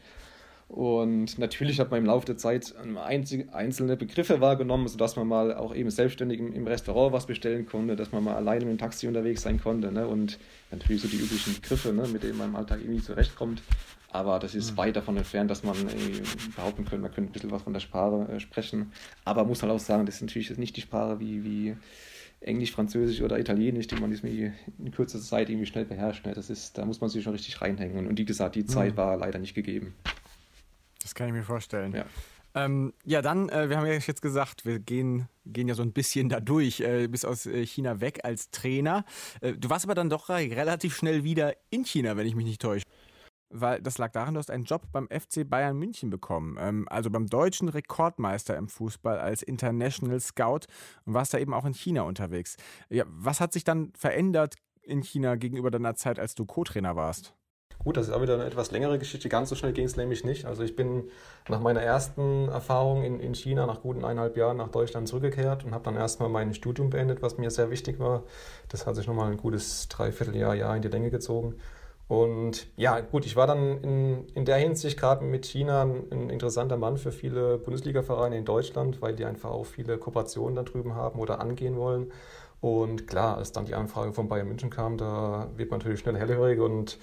Und 0.69 1.37
natürlich 1.37 1.79
hat 1.79 1.91
man 1.91 1.99
im 1.99 2.05
Laufe 2.07 2.25
der 2.25 2.37
Zeit 2.37 2.73
einzelne 3.51 3.97
Begriffe 3.97 4.41
wahrgenommen, 4.41 4.87
sodass 4.87 5.15
man 5.15 5.27
mal 5.27 5.53
auch 5.53 5.75
eben 5.75 5.91
selbstständig 5.91 6.39
im, 6.39 6.65
Restaurant 6.65 7.13
was 7.13 7.27
bestellen 7.27 7.67
konnte, 7.67 7.95
dass 7.95 8.11
man 8.11 8.23
mal 8.23 8.35
alleine 8.35 8.65
mit 8.65 8.75
dem 8.75 8.77
Taxi 8.79 9.07
unterwegs 9.07 9.43
sein 9.43 9.61
konnte. 9.61 9.91
Ne? 9.91 10.07
Und 10.07 10.39
natürlich 10.71 11.03
so 11.03 11.07
die 11.07 11.17
üblichen 11.17 11.53
Begriffe, 11.53 11.93
ne? 11.93 12.07
mit 12.07 12.23
denen 12.23 12.37
man 12.37 12.49
im 12.49 12.55
Alltag 12.55 12.79
irgendwie 12.81 13.03
zurechtkommt. 13.03 13.61
Aber 14.09 14.39
das 14.39 14.55
ist 14.55 14.71
mhm. 14.71 14.77
weit 14.77 14.95
davon 14.95 15.17
entfernt, 15.17 15.51
dass 15.51 15.63
man 15.63 15.75
behaupten 16.55 16.85
könnte, 16.85 17.01
man 17.01 17.11
könnte 17.11 17.31
ein 17.31 17.33
bisschen 17.33 17.51
was 17.51 17.63
von 17.63 17.73
der 17.73 17.79
Sprache 17.79 18.31
äh, 18.31 18.39
sprechen. 18.39 18.91
Aber 19.25 19.43
muss 19.43 19.63
halt 19.63 19.71
auch 19.71 19.79
sagen, 19.79 20.05
das 20.05 20.15
ist 20.15 20.21
natürlich 20.21 20.55
nicht 20.57 20.77
die 20.77 20.81
Sprache 20.81 21.19
wie, 21.19 21.43
wie 21.43 21.75
Englisch, 22.43 22.71
Französisch 22.71 23.21
oder 23.21 23.39
Italienisch, 23.39 23.87
die 23.87 23.95
man 23.95 24.11
in 24.11 24.91
kürzester 24.91 25.27
Zeit 25.27 25.49
irgendwie 25.49 25.65
schnell 25.65 25.85
beherrscht. 25.85 26.25
Ne? 26.25 26.33
Das 26.33 26.49
ist, 26.49 26.77
da 26.77 26.85
muss 26.85 27.01
man 27.01 27.09
sich 27.09 27.23
schon 27.23 27.33
richtig 27.33 27.61
reinhängen. 27.61 28.07
Und 28.07 28.17
wie 28.17 28.25
gesagt, 28.25 28.55
die 28.55 28.65
Zeit 28.65 28.93
mhm. 28.93 28.97
war 28.97 29.17
leider 29.17 29.39
nicht 29.39 29.53
gegeben. 29.53 29.95
Das 31.01 31.15
kann 31.15 31.27
ich 31.27 31.33
mir 31.33 31.43
vorstellen. 31.43 31.93
Ja. 31.93 32.05
Ähm, 32.55 32.93
ja, 33.03 33.21
dann, 33.21 33.49
äh, 33.49 33.69
wir 33.69 33.77
haben 33.77 33.87
ja 33.87 33.93
jetzt 33.93 34.21
gesagt, 34.21 34.65
wir 34.65 34.79
gehen, 34.79 35.27
gehen 35.45 35.67
ja 35.67 35.73
so 35.73 35.81
ein 35.81 35.91
bisschen 35.91 36.29
da 36.29 36.39
durch, 36.39 36.81
äh, 36.81 37.07
bis 37.07 37.25
aus 37.25 37.45
äh, 37.45 37.65
China 37.65 37.99
weg 37.99 38.19
als 38.23 38.51
Trainer. 38.51 39.05
Äh, 39.41 39.53
du 39.53 39.69
warst 39.69 39.85
aber 39.85 39.95
dann 39.95 40.09
doch 40.09 40.29
relativ 40.29 40.95
schnell 40.95 41.23
wieder 41.23 41.55
in 41.71 41.83
China, 41.83 42.15
wenn 42.15 42.27
ich 42.27 42.35
mich 42.35 42.45
nicht 42.45 42.61
täusche. 42.61 42.85
Weil 43.55 43.81
das 43.81 43.99
lag 43.99 44.11
daran, 44.11 44.33
du 44.33 44.39
hast 44.39 44.49
einen 44.49 44.63
Job 44.63 44.81
beim 44.91 45.07
FC 45.07 45.47
Bayern 45.47 45.77
München 45.77 46.09
bekommen, 46.09 46.57
ähm, 46.59 46.87
also 46.89 47.11
beim 47.11 47.27
deutschen 47.27 47.69
Rekordmeister 47.69 48.57
im 48.57 48.67
Fußball 48.67 49.19
als 49.19 49.43
International 49.43 50.19
Scout 50.19 50.61
und 51.05 51.13
warst 51.13 51.35
da 51.35 51.37
eben 51.37 51.53
auch 51.53 51.65
in 51.65 51.75
China 51.75 52.01
unterwegs. 52.01 52.57
Ja, 52.89 53.03
was 53.07 53.39
hat 53.39 53.53
sich 53.53 53.63
dann 53.63 53.93
verändert 53.95 54.55
in 54.81 55.03
China 55.03 55.35
gegenüber 55.35 55.69
deiner 55.69 55.95
Zeit, 55.95 56.17
als 56.17 56.33
du 56.33 56.45
Co-Trainer 56.45 56.95
warst? 56.95 57.35
Gut, 57.83 57.97
das 57.97 58.07
ist 58.07 58.13
auch 58.13 58.21
wieder 58.21 58.35
eine 58.35 58.45
etwas 58.45 58.71
längere 58.71 58.97
Geschichte. 58.97 59.27
Ganz 59.27 59.49
so 59.49 59.55
schnell 59.55 59.73
ging 59.73 59.85
es 59.85 59.97
nämlich 59.97 60.23
nicht. 60.23 60.45
Also 60.45 60.63
ich 60.63 60.75
bin 60.75 61.09
nach 61.49 61.59
meiner 61.59 61.81
ersten 61.81 62.47
Erfahrung 62.47 63.03
in, 63.03 63.19
in 63.19 63.35
China 63.35 63.65
nach 63.65 63.81
guten 63.81 64.05
eineinhalb 64.05 64.37
Jahren 64.37 64.57
nach 64.57 64.69
Deutschland 64.69 65.07
zurückgekehrt 65.07 65.65
und 65.65 65.73
habe 65.73 65.83
dann 65.83 65.95
erstmal 65.95 66.29
mein 66.29 66.53
Studium 66.53 66.89
beendet, 66.89 67.21
was 67.21 67.37
mir 67.37 67.51
sehr 67.51 67.69
wichtig 67.69 67.99
war. 67.99 68.23
Das 68.69 68.87
hat 68.87 68.95
sich 68.95 69.05
nochmal 69.05 69.31
ein 69.31 69.37
gutes 69.37 69.89
Dreivierteljahr, 69.89 70.55
Jahr 70.55 70.75
in 70.75 70.81
die 70.81 70.87
Länge 70.87 71.11
gezogen. 71.11 71.55
Und 72.13 72.67
ja, 72.77 72.99
gut, 72.99 73.25
ich 73.25 73.35
war 73.35 73.47
dann 73.47 73.81
in, 73.81 74.27
in 74.35 74.45
der 74.45 74.57
Hinsicht 74.57 74.99
gerade 74.99 75.25
mit 75.25 75.47
China 75.47 75.81
ein, 75.81 76.29
interessanter 76.29 76.77
Mann 76.77 76.97
für 76.97 77.11
viele 77.11 77.57
Bundesliga-Vereine 77.57 78.37
in 78.37 78.45
Deutschland, 78.45 79.01
weil 79.01 79.15
die 79.15 79.25
einfach 79.25 79.49
auch 79.49 79.65
viele 79.65 79.97
Kooperationen 79.97 80.55
da 80.55 80.61
drüben 80.61 80.93
haben 80.93 81.19
oder 81.19 81.41
angehen 81.41 81.75
wollen. 81.75 82.11
Und 82.61 83.07
klar, 83.07 83.37
als 83.37 83.51
dann 83.51 83.65
die 83.65 83.73
Anfrage 83.73 84.13
von 84.13 84.27
Bayern 84.27 84.47
München 84.47 84.69
kam, 84.69 84.95
da 84.97 85.49
wird 85.55 85.71
man 85.71 85.79
natürlich 85.79 86.01
schnell 86.01 86.15
hellhörig 86.15 86.59
und 86.59 86.99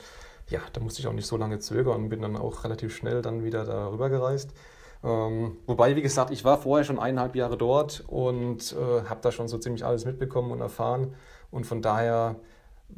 ja, 0.49 0.61
da 0.73 0.81
musste 0.81 1.01
ich 1.01 1.09
auch 1.09 1.13
nicht 1.13 1.27
so 1.27 1.37
lange 1.37 1.59
zögern 1.59 2.03
und 2.05 2.09
bin 2.09 2.23
dann 2.23 2.37
auch 2.37 2.63
relativ 2.63 2.95
schnell 2.95 3.21
dann 3.21 3.43
wieder 3.43 3.65
darüber 3.65 4.11
gereist. 4.11 4.53
Ähm, 5.03 5.57
wobei, 5.67 5.97
wie 5.97 6.03
gesagt, 6.03 6.31
ich 6.31 6.45
war 6.45 6.57
vorher 6.57 6.85
schon 6.85 7.01
eineinhalb 7.01 7.35
Jahre 7.35 7.57
dort 7.57 8.05
und 8.07 8.77
äh, 8.79 9.09
habe 9.09 9.21
da 9.23 9.33
schon 9.33 9.49
so 9.49 9.59
ziemlich 9.59 9.85
alles 9.85 10.05
mitbekommen 10.05 10.53
und 10.53 10.61
erfahren. 10.61 11.15
Und 11.51 11.67
von 11.67 11.83
daher 11.83 12.37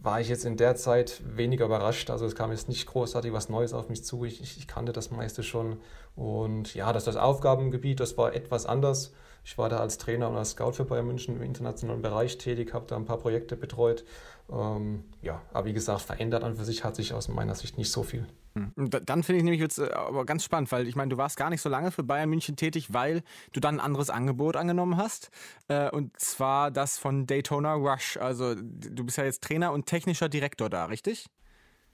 war 0.00 0.20
ich 0.20 0.28
jetzt 0.28 0.44
in 0.44 0.56
der 0.56 0.76
Zeit 0.76 1.22
weniger 1.24 1.66
überrascht. 1.66 2.10
Also 2.10 2.26
es 2.26 2.34
kam 2.34 2.50
jetzt 2.50 2.68
nicht 2.68 2.86
großartig 2.86 3.32
was 3.32 3.48
Neues 3.48 3.74
auf 3.74 3.88
mich 3.88 4.04
zu. 4.04 4.24
Ich, 4.24 4.40
ich, 4.40 4.58
ich 4.58 4.68
kannte 4.68 4.92
das 4.92 5.10
meiste 5.10 5.42
schon. 5.42 5.78
Und 6.16 6.74
ja, 6.74 6.92
das, 6.92 7.04
das 7.04 7.16
Aufgabengebiet, 7.16 8.00
das 8.00 8.16
war 8.18 8.34
etwas 8.34 8.66
anders. 8.66 9.12
Ich 9.44 9.58
war 9.58 9.68
da 9.68 9.78
als 9.78 9.98
Trainer 9.98 10.28
und 10.30 10.36
als 10.36 10.50
Scout 10.50 10.72
für 10.72 10.84
Bayern 10.84 11.06
München 11.06 11.36
im 11.36 11.42
internationalen 11.42 12.02
Bereich 12.02 12.38
tätig, 12.38 12.74
habe 12.74 12.86
da 12.86 12.96
ein 12.96 13.04
paar 13.04 13.18
Projekte 13.18 13.56
betreut. 13.56 14.04
Ähm, 14.50 15.04
ja, 15.22 15.40
aber 15.52 15.66
wie 15.66 15.72
gesagt, 15.72 16.02
verändert 16.02 16.44
an 16.44 16.56
für 16.56 16.64
sich 16.64 16.84
hat 16.84 16.96
sich 16.96 17.14
aus 17.14 17.28
meiner 17.28 17.54
Sicht 17.54 17.78
nicht 17.78 17.90
so 17.90 18.02
viel. 18.02 18.26
Hm. 18.54 18.90
Dann 19.04 19.22
finde 19.22 19.38
ich 19.38 19.44
nämlich 19.44 19.60
jetzt 19.60 19.78
äh, 19.78 19.90
aber 19.92 20.26
ganz 20.26 20.44
spannend, 20.44 20.70
weil 20.72 20.86
ich 20.86 20.94
meine, 20.94 21.08
du 21.08 21.16
warst 21.16 21.36
gar 21.36 21.48
nicht 21.48 21.62
so 21.62 21.70
lange 21.70 21.90
für 21.90 22.02
Bayern 22.02 22.28
München 22.28 22.56
tätig, 22.56 22.92
weil 22.92 23.22
du 23.52 23.60
dann 23.60 23.76
ein 23.76 23.80
anderes 23.80 24.10
Angebot 24.10 24.56
angenommen 24.56 24.96
hast. 24.96 25.30
Äh, 25.68 25.90
und 25.90 26.18
zwar 26.20 26.70
das 26.70 26.98
von 26.98 27.26
Daytona 27.26 27.74
Rush. 27.74 28.18
Also 28.18 28.54
du 28.54 29.04
bist 29.04 29.16
ja 29.16 29.24
jetzt 29.24 29.42
Trainer 29.42 29.72
und 29.72 29.86
technischer 29.86 30.28
Direktor 30.28 30.68
da, 30.68 30.86
richtig? 30.86 31.26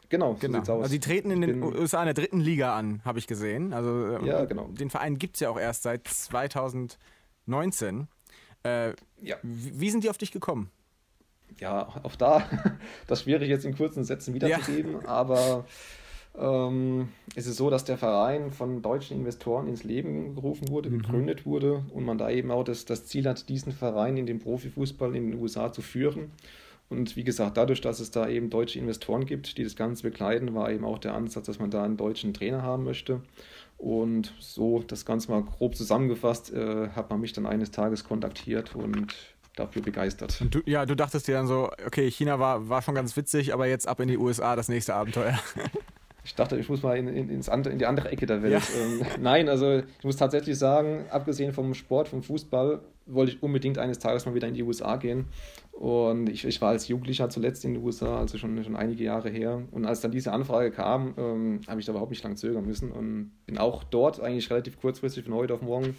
Genau, 0.09 0.33
so 0.33 0.39
genau. 0.41 0.59
Also 0.59 0.89
die 0.89 1.01
treten 1.01 1.31
in 1.31 1.43
den 1.43 1.63
USA 1.63 2.01
in 2.01 2.07
der 2.07 2.15
dritten 2.15 2.41
Liga 2.41 2.77
an, 2.77 3.03
habe 3.05 3.19
ich 3.19 3.27
gesehen. 3.27 3.73
Also 3.73 4.17
ähm, 4.17 4.25
ja, 4.25 4.45
genau. 4.47 4.69
den 4.69 4.91
Verein 4.91 5.19
gibt 5.19 5.37
es 5.37 5.41
ja 5.41 5.51
auch 5.51 5.59
erst 5.59 5.83
seit 5.83 6.09
2019. 6.09 8.09
Äh, 8.65 8.95
ja. 9.23 9.37
Wie 9.43 9.91
sind 9.91 10.05
die 10.05 10.11
auf 10.11 10.19
dich 10.19 10.33
gekommen? 10.33 10.71
Ja, 11.61 11.89
auch 12.03 12.17
da, 12.17 12.49
das 13.07 13.23
schwierig 13.23 13.49
jetzt 13.49 13.65
in 13.65 13.77
kurzen 13.77 14.05
Sätzen 14.05 14.35
wiederzugeben, 14.35 14.93
ja. 15.03 15.09
aber 15.09 15.65
ähm, 16.39 17.09
es 17.35 17.47
ist 17.47 17.57
so, 17.57 17.69
dass 17.69 17.85
der 17.85 17.99
Verein 17.99 18.53
von 18.53 18.81
deutschen 18.81 19.17
Investoren 19.17 19.67
ins 19.67 19.83
Leben 19.83 20.35
gerufen 20.35 20.69
wurde, 20.69 20.91
mhm. 20.91 21.03
gegründet 21.03 21.47
wurde 21.47 21.85
und 21.93 22.05
man 22.05 22.19
da 22.19 22.31
eben 22.31 22.51
auch 22.51 22.65
das, 22.65 22.85
das 22.85 23.07
Ziel 23.07 23.27
hat, 23.27 23.49
diesen 23.49 23.73
Verein 23.73 24.17
in 24.17 24.27
den 24.27 24.39
Profifußball 24.39 25.17
in 25.17 25.33
den 25.33 25.41
USA 25.41 25.73
zu 25.73 25.83
führen. 25.83 26.31
Und 26.91 27.17
wie 27.17 27.25
gesagt, 27.25 27.57
dadurch, 27.57 27.81
dass 27.81 28.01
es 28.01 28.11
da 28.11 28.29
eben 28.29 28.49
deutsche 28.49 28.79
Investoren 28.79 29.27
gibt, 29.27 29.59
die 29.59 29.65
das 29.65 29.77
Ganze 29.77 30.05
begleiten, 30.05 30.55
war 30.55 30.71
eben 30.71 30.85
auch 30.85 30.99
der 30.99 31.15
Ansatz, 31.15 31.47
dass 31.47 31.59
man 31.59 31.71
da 31.71 31.83
einen 31.83 31.99
deutschen 31.99 32.33
Trainer 32.33 32.63
haben 32.63 32.85
möchte. 32.85 33.21
Und 33.77 34.33
so 34.41 34.83
das 34.87 35.05
Ganze 35.05 35.31
mal 35.31 35.43
grob 35.43 35.77
zusammengefasst, 35.77 36.53
äh, 36.53 36.89
hat 36.91 37.11
man 37.11 37.21
mich 37.21 37.33
dann 37.33 37.47
eines 37.47 37.71
Tages 37.71 38.05
kontaktiert 38.05 38.75
und 38.75 39.15
dafür 39.59 39.83
begeistert. 39.83 40.43
Du, 40.51 40.61
ja, 40.67 40.87
du 40.87 40.95
dachtest 40.95 41.29
dir 41.29 41.35
dann 41.35 41.47
so, 41.47 41.71
okay, 41.87 42.11
China 42.11 42.39
war, 42.39 42.69
war 42.69 42.83
schon 42.83 42.95
ganz 42.95 43.17
witzig, 43.17 43.53
aber 43.53 43.67
jetzt 43.67 43.89
ab 43.89 44.01
in 44.01 44.09
die 44.09 44.19
USA 44.19 44.57
das 44.57 44.69
nächste 44.69 44.95
Abenteuer. 44.95 45.39
Ich 46.29 46.35
dachte, 46.35 46.59
ich 46.59 46.69
muss 46.69 46.83
mal 46.83 46.95
in, 46.99 47.09
in, 47.09 47.31
ins 47.31 47.49
andere, 47.49 47.73
in 47.73 47.79
die 47.79 47.87
andere 47.87 48.11
Ecke 48.11 48.27
der 48.27 48.43
Welt. 48.43 48.53
Ja. 48.53 48.61
Ähm, 48.79 49.01
nein, 49.19 49.49
also 49.49 49.79
ich 49.79 50.05
muss 50.05 50.17
tatsächlich 50.17 50.59
sagen, 50.59 51.07
abgesehen 51.09 51.55
vom 51.55 51.73
Sport, 51.73 52.09
vom 52.09 52.23
Fußball, 52.23 52.81
wollte 53.07 53.33
ich 53.33 53.43
unbedingt 53.43 53.79
eines 53.79 53.99
Tages 53.99 54.27
mal 54.27 54.35
wieder 54.35 54.47
in 54.47 54.53
die 54.53 54.63
USA 54.63 54.97
gehen. 54.97 55.25
Und 55.73 56.29
ich, 56.29 56.45
ich 56.45 56.61
war 56.61 56.69
als 56.69 56.87
Jugendlicher 56.87 57.31
zuletzt 57.31 57.65
in 57.65 57.73
den 57.73 57.83
USA, 57.83 58.19
also 58.19 58.37
schon, 58.37 58.63
schon 58.63 58.77
einige 58.77 59.05
Jahre 59.05 59.31
her. 59.31 59.63
Und 59.71 59.87
als 59.87 60.03
dann 60.03 60.11
diese 60.11 60.33
Anfrage 60.33 60.71
kam, 60.71 61.15
ähm, 61.17 61.61
habe 61.67 61.81
ich 61.81 61.87
da 61.87 61.93
überhaupt 61.93 62.11
nicht 62.11 62.23
lange 62.23 62.35
zögern 62.35 62.67
müssen 62.67 62.93
und 62.93 63.31
bin 63.47 63.57
auch 63.57 63.83
dort 63.85 64.21
eigentlich 64.21 64.51
relativ 64.51 64.79
kurzfristig 64.79 65.25
von 65.25 65.33
heute 65.33 65.55
auf 65.55 65.63
morgen 65.63 65.97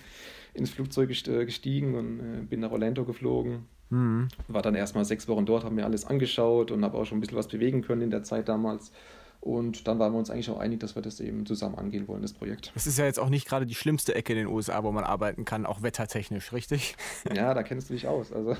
ins 0.54 0.70
Flugzeug 0.70 1.10
äh, 1.28 1.46
gestiegen 1.46 1.96
und 1.96 2.20
äh, 2.20 2.42
bin 2.42 2.60
nach 2.60 2.72
Orlando 2.72 3.06
geflogen. 3.06 3.66
Mhm. 3.90 4.28
War 4.48 4.62
dann 4.62 4.76
erstmal 4.76 5.06
sechs 5.06 5.28
Wochen 5.28 5.46
dort, 5.46 5.64
habe 5.64 5.76
mir 5.76 5.86
alles 5.86 6.06
angeschaut 6.06 6.72
und 6.72 6.84
habe 6.84 6.98
auch 6.98 7.06
schon 7.06 7.18
ein 7.18 7.22
bisschen 7.22 7.38
was 7.38 7.48
bewegen 7.48 7.82
können 7.82 8.02
in 8.02 8.12
der 8.12 8.24
Zeit 8.24 8.48
damals. 8.48 8.92
Und 9.42 9.88
dann 9.88 10.00
waren 10.00 10.12
wir 10.12 10.20
uns 10.20 10.30
eigentlich 10.30 10.50
auch 10.50 10.60
einig, 10.60 10.82
dass 10.82 10.96
wir 10.96 11.02
das 11.02 11.22
eben 11.22 11.46
zusammen 11.46 11.76
angehen 11.76 12.10
wollen, 12.10 12.22
das 12.22 12.34
Projekt. 12.34 12.72
Das 12.76 12.86
ist 12.88 12.98
ja 12.98 13.06
jetzt 13.06 13.20
auch 13.20 13.30
nicht 13.30 13.48
gerade 13.48 13.66
die 13.66 13.74
schlimmste 13.74 14.14
Ecke 14.14 14.34
in 14.34 14.40
den 14.40 14.48
USA, 14.48 14.84
wo 14.84 14.92
man 14.92 15.06
arbeiten 15.06 15.46
kann, 15.46 15.66
auch 15.66 15.82
wettertechnisch, 15.82 16.52
richtig? 16.52 16.96
Ja, 17.34 17.54
da 17.54 17.64
kennst 17.64 17.90
du 17.90 17.94
dich 17.94 18.08
aus. 18.08 18.34
Also 18.34 18.56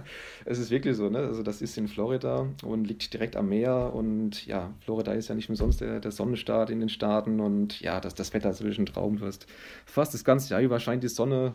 es 0.44 0.58
ist 0.58 0.70
wirklich 0.70 0.96
so, 0.96 1.08
ne? 1.08 1.18
Also 1.18 1.42
das 1.42 1.62
ist 1.62 1.76
in 1.76 1.88
Florida 1.88 2.46
und 2.64 2.84
liegt 2.84 3.12
direkt 3.12 3.36
am 3.36 3.48
Meer 3.48 3.92
und 3.94 4.46
ja, 4.46 4.72
Florida 4.80 5.12
ist 5.12 5.28
ja 5.28 5.34
nicht 5.34 5.48
umsonst 5.48 5.80
der, 5.80 6.00
der 6.00 6.10
Sonnenstaat 6.10 6.70
in 6.70 6.80
den 6.80 6.88
Staaten 6.88 7.40
und 7.40 7.80
ja, 7.80 8.00
das, 8.00 8.14
das 8.14 8.32
Wetter 8.32 8.54
ein 8.60 8.86
Traum. 8.86 9.18
Du 9.18 9.26
hast 9.26 9.46
fast 9.84 10.14
das 10.14 10.24
ganze 10.24 10.50
Jahr 10.50 10.60
über 10.60 10.80
scheint 10.80 11.02
die 11.02 11.08
Sonne. 11.08 11.54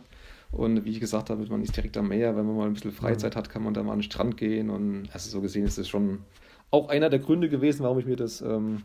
Und 0.52 0.84
wie 0.84 0.90
ich 0.90 1.00
gesagt 1.00 1.30
habe, 1.30 1.46
man 1.46 1.62
ist 1.62 1.76
direkt 1.76 1.96
am 1.96 2.08
Meer. 2.08 2.36
Wenn 2.36 2.46
man 2.46 2.56
mal 2.56 2.66
ein 2.66 2.74
bisschen 2.74 2.92
Freizeit 2.92 3.36
hat, 3.36 3.50
kann 3.50 3.62
man 3.62 3.72
da 3.72 3.82
mal 3.82 3.92
an 3.92 3.98
den 3.98 4.04
Strand 4.04 4.36
gehen. 4.36 4.68
Und 4.68 5.08
also 5.12 5.30
so 5.30 5.40
gesehen 5.40 5.64
ist 5.64 5.78
es 5.78 5.88
schon 5.88 6.24
auch 6.70 6.88
einer 6.88 7.10
der 7.10 7.18
Gründe 7.18 7.48
gewesen, 7.48 7.82
warum 7.82 7.98
ich 7.98 8.06
mir 8.06 8.16
das 8.16 8.40
ähm, 8.40 8.82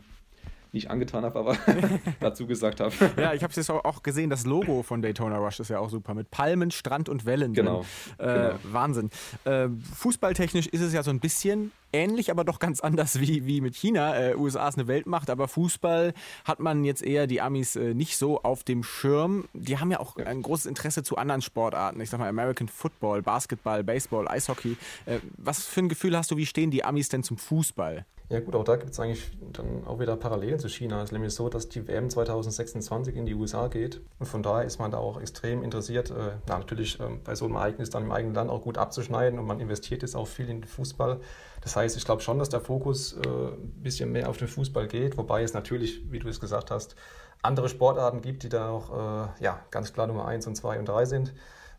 nicht 0.76 0.90
angetan 0.90 1.24
habe, 1.24 1.38
aber 1.38 1.56
dazu 2.20 2.46
gesagt 2.46 2.80
habe. 2.80 2.92
Ja, 3.16 3.34
ich 3.34 3.42
habe 3.42 3.50
es 3.50 3.56
jetzt 3.56 3.70
auch 3.70 4.02
gesehen, 4.02 4.30
das 4.30 4.46
Logo 4.46 4.82
von 4.82 5.02
Daytona 5.02 5.38
Rush 5.38 5.60
ist 5.60 5.70
ja 5.70 5.78
auch 5.80 5.90
super, 5.90 6.14
mit 6.14 6.30
Palmen, 6.30 6.70
Strand 6.70 7.08
und 7.08 7.24
Wellen. 7.26 7.52
Genau. 7.52 7.84
Äh, 8.18 8.26
genau. 8.26 8.54
Wahnsinn. 8.64 9.10
Äh, 9.44 9.68
fußballtechnisch 9.94 10.68
ist 10.68 10.80
es 10.80 10.92
ja 10.92 11.02
so 11.02 11.10
ein 11.10 11.20
bisschen 11.20 11.72
ähnlich, 11.92 12.30
aber 12.30 12.44
doch 12.44 12.58
ganz 12.58 12.80
anders 12.80 13.20
wie, 13.20 13.46
wie 13.46 13.60
mit 13.60 13.74
China. 13.74 14.16
Äh, 14.16 14.36
USA 14.36 14.68
ist 14.68 14.78
eine 14.78 14.86
Weltmacht, 14.86 15.30
aber 15.30 15.48
Fußball 15.48 16.12
hat 16.44 16.60
man 16.60 16.84
jetzt 16.84 17.02
eher 17.02 17.26
die 17.26 17.40
Amis 17.40 17.76
äh, 17.76 17.94
nicht 17.94 18.16
so 18.16 18.42
auf 18.42 18.64
dem 18.64 18.82
Schirm. 18.82 19.48
Die 19.54 19.78
haben 19.78 19.90
ja 19.90 20.00
auch 20.00 20.16
ein 20.16 20.42
großes 20.42 20.66
Interesse 20.66 21.02
zu 21.02 21.16
anderen 21.16 21.42
Sportarten. 21.42 22.00
Ich 22.00 22.10
sag 22.10 22.20
mal 22.20 22.28
American 22.28 22.68
Football, 22.68 23.22
Basketball, 23.22 23.82
Baseball, 23.82 24.28
Eishockey. 24.28 24.76
Äh, 25.06 25.18
was 25.36 25.64
für 25.64 25.80
ein 25.80 25.88
Gefühl 25.88 26.16
hast 26.16 26.30
du, 26.30 26.36
wie 26.36 26.46
stehen 26.46 26.70
die 26.70 26.84
Amis 26.84 27.08
denn 27.08 27.22
zum 27.22 27.38
Fußball? 27.38 28.04
Ja 28.28 28.40
gut, 28.40 28.56
auch 28.56 28.64
da 28.64 28.74
gibt 28.74 28.90
es 28.90 28.98
eigentlich 28.98 29.30
dann 29.52 29.86
auch 29.86 30.00
wieder 30.00 30.16
Parallelen 30.16 30.58
zu 30.58 30.68
China. 30.68 30.98
Es 30.98 31.10
ist 31.10 31.12
nämlich 31.12 31.32
so, 31.32 31.48
dass 31.48 31.68
die 31.68 31.86
WM 31.86 32.10
2026 32.10 33.14
in 33.14 33.24
die 33.24 33.34
USA 33.34 33.68
geht. 33.68 34.00
Und 34.18 34.26
von 34.26 34.42
daher 34.42 34.64
ist 34.64 34.80
man 34.80 34.90
da 34.90 34.98
auch 34.98 35.20
extrem 35.20 35.62
interessiert, 35.62 36.10
äh, 36.10 36.32
na, 36.48 36.58
natürlich 36.58 36.98
äh, 36.98 37.04
bei 37.22 37.36
so 37.36 37.44
einem 37.44 37.54
Ereignis 37.54 37.90
dann 37.90 38.02
im 38.02 38.10
eigenen 38.10 38.34
Land 38.34 38.50
auch 38.50 38.62
gut 38.62 38.78
abzuschneiden. 38.78 39.38
Und 39.38 39.46
man 39.46 39.60
investiert 39.60 40.02
jetzt 40.02 40.16
auch 40.16 40.26
viel 40.26 40.48
in 40.48 40.62
den 40.62 40.68
Fußball. 40.68 41.20
Das 41.60 41.76
heißt, 41.76 41.96
ich 41.96 42.04
glaube 42.04 42.20
schon, 42.20 42.40
dass 42.40 42.48
der 42.48 42.60
Fokus 42.60 43.12
äh, 43.12 43.28
ein 43.28 43.82
bisschen 43.82 44.10
mehr 44.10 44.28
auf 44.28 44.38
den 44.38 44.48
Fußball 44.48 44.88
geht. 44.88 45.16
Wobei 45.16 45.44
es 45.44 45.54
natürlich, 45.54 46.10
wie 46.10 46.18
du 46.18 46.28
es 46.28 46.40
gesagt 46.40 46.72
hast, 46.72 46.96
andere 47.42 47.68
Sportarten 47.68 48.22
gibt, 48.22 48.42
die 48.42 48.48
da 48.48 48.70
auch 48.70 48.90
äh, 48.90 49.44
ja, 49.44 49.60
ganz 49.70 49.92
klar 49.92 50.08
Nummer 50.08 50.26
1 50.26 50.48
und 50.48 50.56
2 50.56 50.80
und 50.80 50.88
3 50.88 51.04
sind. 51.04 51.32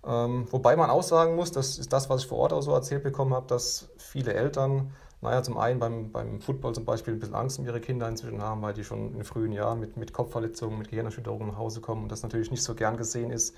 Ähm, 0.06 0.48
wobei 0.52 0.78
man 0.78 0.90
auch 0.90 1.04
sagen 1.04 1.36
muss, 1.36 1.52
das 1.52 1.78
ist 1.78 1.92
das, 1.92 2.10
was 2.10 2.22
ich 2.22 2.28
vor 2.28 2.38
Ort 2.38 2.54
auch 2.54 2.62
so 2.62 2.72
erzählt 2.72 3.04
bekommen 3.04 3.34
habe, 3.34 3.48
dass 3.48 3.90
viele 3.98 4.34
Eltern 4.34 4.94
naja, 5.21 5.41
zum 5.41 5.58
einen 5.58 5.80
beim, 5.80 6.12
beim 6.12 6.41
Football 6.41 6.75
zum 6.75 6.86
Beispiel 6.86 7.13
ein 7.13 7.19
bisschen 7.19 7.36
Angst 7.36 7.58
um 7.58 7.65
ihre 7.65 7.82
Kinder 7.82 8.08
inzwischen 8.08 8.41
haben, 8.41 8.62
weil 8.62 8.73
die 8.73 8.84
schon 8.84 9.15
in 9.15 9.23
frühen 9.23 9.51
Jahren 9.51 9.80
mit, 9.80 9.97
mit 9.97 10.13
Kopfverletzungen, 10.13 10.77
mit 10.77 10.89
Gehirnerschütterungen 10.89 11.47
nach 11.47 11.58
Hause 11.58 11.82
kommen 11.82 12.03
und 12.03 12.12
das 12.12 12.23
natürlich 12.23 12.51
nicht 12.51 12.63
so 12.63 12.75
gern 12.75 12.97
gesehen 12.97 13.32
ist. 13.32 13.56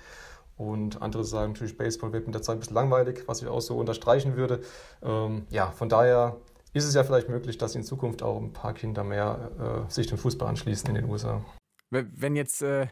Und 0.56 1.00
andere 1.00 1.24
sagen 1.24 1.52
natürlich, 1.52 1.76
Baseball 1.76 2.12
wird 2.12 2.26
mit 2.26 2.34
der 2.34 2.42
Zeit 2.42 2.56
ein 2.56 2.60
bisschen 2.60 2.74
langweilig, 2.74 3.24
was 3.26 3.40
ich 3.42 3.48
auch 3.48 3.60
so 3.60 3.78
unterstreichen 3.78 4.36
würde. 4.36 4.60
Ähm, 5.02 5.46
ja, 5.50 5.70
von 5.70 5.88
daher 5.88 6.36
ist 6.72 6.84
es 6.84 6.94
ja 6.94 7.04
vielleicht 7.04 7.28
möglich, 7.28 7.58
dass 7.58 7.74
in 7.74 7.82
Zukunft 7.82 8.22
auch 8.22 8.38
ein 8.38 8.52
paar 8.52 8.74
Kinder 8.74 9.04
mehr 9.04 9.86
äh, 9.88 9.90
sich 9.90 10.06
dem 10.06 10.18
Fußball 10.18 10.48
anschließen 10.48 10.88
in 10.88 10.94
den 10.94 11.10
USA. 11.10 11.42
Wenn 11.90 12.36
jetzt 12.36 12.62
äh, 12.62 12.86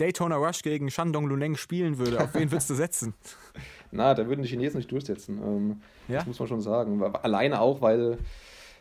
Daytona 0.00 0.36
Rush 0.36 0.62
gegen 0.62 0.90
Shandong 0.90 1.26
Luneng 1.26 1.56
spielen 1.56 1.98
würde, 1.98 2.20
auf 2.20 2.34
wen 2.34 2.50
würdest 2.50 2.70
du 2.70 2.74
setzen? 2.74 3.14
Na, 3.92 4.14
da 4.14 4.26
würden 4.26 4.42
die 4.42 4.48
Chinesen 4.48 4.78
nicht 4.78 4.90
durchsetzen. 4.90 5.40
Ähm, 5.44 5.80
ja? 6.08 6.18
Das 6.18 6.26
muss 6.26 6.38
man 6.38 6.48
schon 6.48 6.60
sagen. 6.60 7.02
Alleine 7.02 7.60
auch, 7.60 7.80
weil 7.80 8.18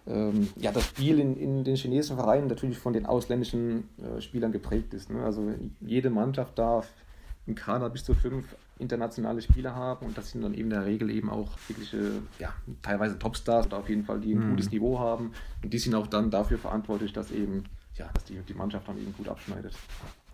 ähm, 0.07 0.49
ja, 0.55 0.71
das 0.71 0.85
Spiel 0.85 1.19
in, 1.19 1.35
in 1.35 1.63
den 1.63 1.75
chinesischen 1.75 2.17
Vereinen 2.17 2.47
natürlich 2.47 2.77
von 2.77 2.93
den 2.93 3.05
ausländischen 3.05 3.89
äh, 3.97 4.21
Spielern 4.21 4.51
geprägt 4.51 4.93
ist. 4.93 5.09
Ne? 5.09 5.23
Also 5.23 5.53
jede 5.81 6.09
Mannschaft 6.09 6.57
darf 6.57 6.91
im 7.47 7.55
Kader 7.55 7.89
bis 7.89 8.03
zu 8.03 8.13
fünf 8.13 8.55
internationale 8.77 9.41
Spieler 9.41 9.75
haben 9.75 10.05
und 10.05 10.17
das 10.17 10.31
sind 10.31 10.41
dann 10.41 10.53
eben 10.53 10.63
in 10.63 10.69
der 10.69 10.85
Regel 10.85 11.09
eben 11.09 11.29
auch 11.29 11.49
wirkliche, 11.67 12.21
ja, 12.39 12.53
teilweise 12.81 13.19
Topstars 13.19 13.65
oder 13.65 13.77
auf 13.77 13.89
jeden 13.89 14.05
Fall, 14.05 14.21
die 14.21 14.33
ein 14.33 14.45
mhm. 14.45 14.49
gutes 14.51 14.71
Niveau 14.71 14.99
haben 14.99 15.33
und 15.61 15.73
die 15.73 15.79
sind 15.79 15.93
auch 15.95 16.07
dann 16.07 16.31
dafür 16.31 16.57
verantwortlich, 16.57 17.11
dass 17.11 17.31
eben, 17.31 17.65
ja, 17.95 18.09
dass 18.13 18.23
die, 18.23 18.39
die 18.39 18.53
Mannschaft 18.53 18.87
dann 18.87 18.97
eben 18.97 19.13
gut 19.17 19.27
abschneidet. 19.27 19.73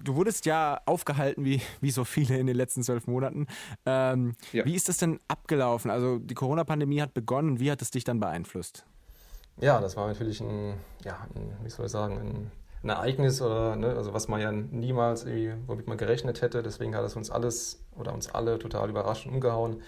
Du 0.04 0.16
wurdest 0.16 0.46
ja 0.46 0.82
aufgehalten, 0.86 1.46
wie, 1.46 1.62
wie 1.82 1.92
so 1.92 2.04
viele 2.04 2.38
in 2.38 2.48
den 2.48 2.56
letzten 2.56 2.84
zwölf 2.84 3.08
Monaten. 3.08 3.48
Ähm, 3.86 4.36
ja. 4.52 4.66
Wie 4.66 4.76
ist 4.76 4.90
das 4.90 4.98
denn 4.98 5.20
abgelaufen? 5.28 5.90
Also 5.90 6.20
die 6.20 6.36
Corona-Pandemie 6.36 7.02
hat 7.02 7.14
begonnen. 7.14 7.60
Wie 7.60 7.72
hat 7.72 7.82
es 7.82 7.92
dich 7.92 8.04
dann 8.04 8.20
beeinflusst? 8.20 8.86
Ja, 9.58 9.80
das 9.80 9.96
war 9.96 10.08
natürlich 10.08 10.42
ein, 10.42 10.76
ja, 11.04 11.28
ein, 11.34 11.56
wie 11.64 11.70
soll 11.70 11.86
ich 11.86 11.92
sagen, 11.92 12.18
ein, 12.18 12.52
ein 12.84 12.90
Ereignis 12.90 13.42
oder 13.42 13.76
ne, 13.76 13.96
also 13.96 14.14
was 14.14 14.28
man 14.28 14.42
ja 14.42 14.52
niemals, 14.52 15.26
womit 15.26 15.88
man 15.88 15.98
gerechnet 15.98 16.42
hätte. 16.42 16.62
Deswegen 16.62 16.96
hat 16.96 17.06
es 17.06 17.16
uns 17.16 17.32
alles 17.32 17.82
oder 17.96 18.14
uns 18.14 18.30
alle 18.30 18.60
total 18.60 18.90
überrascht 18.90 19.26
und 19.26 19.34
umgehauen. 19.34 19.82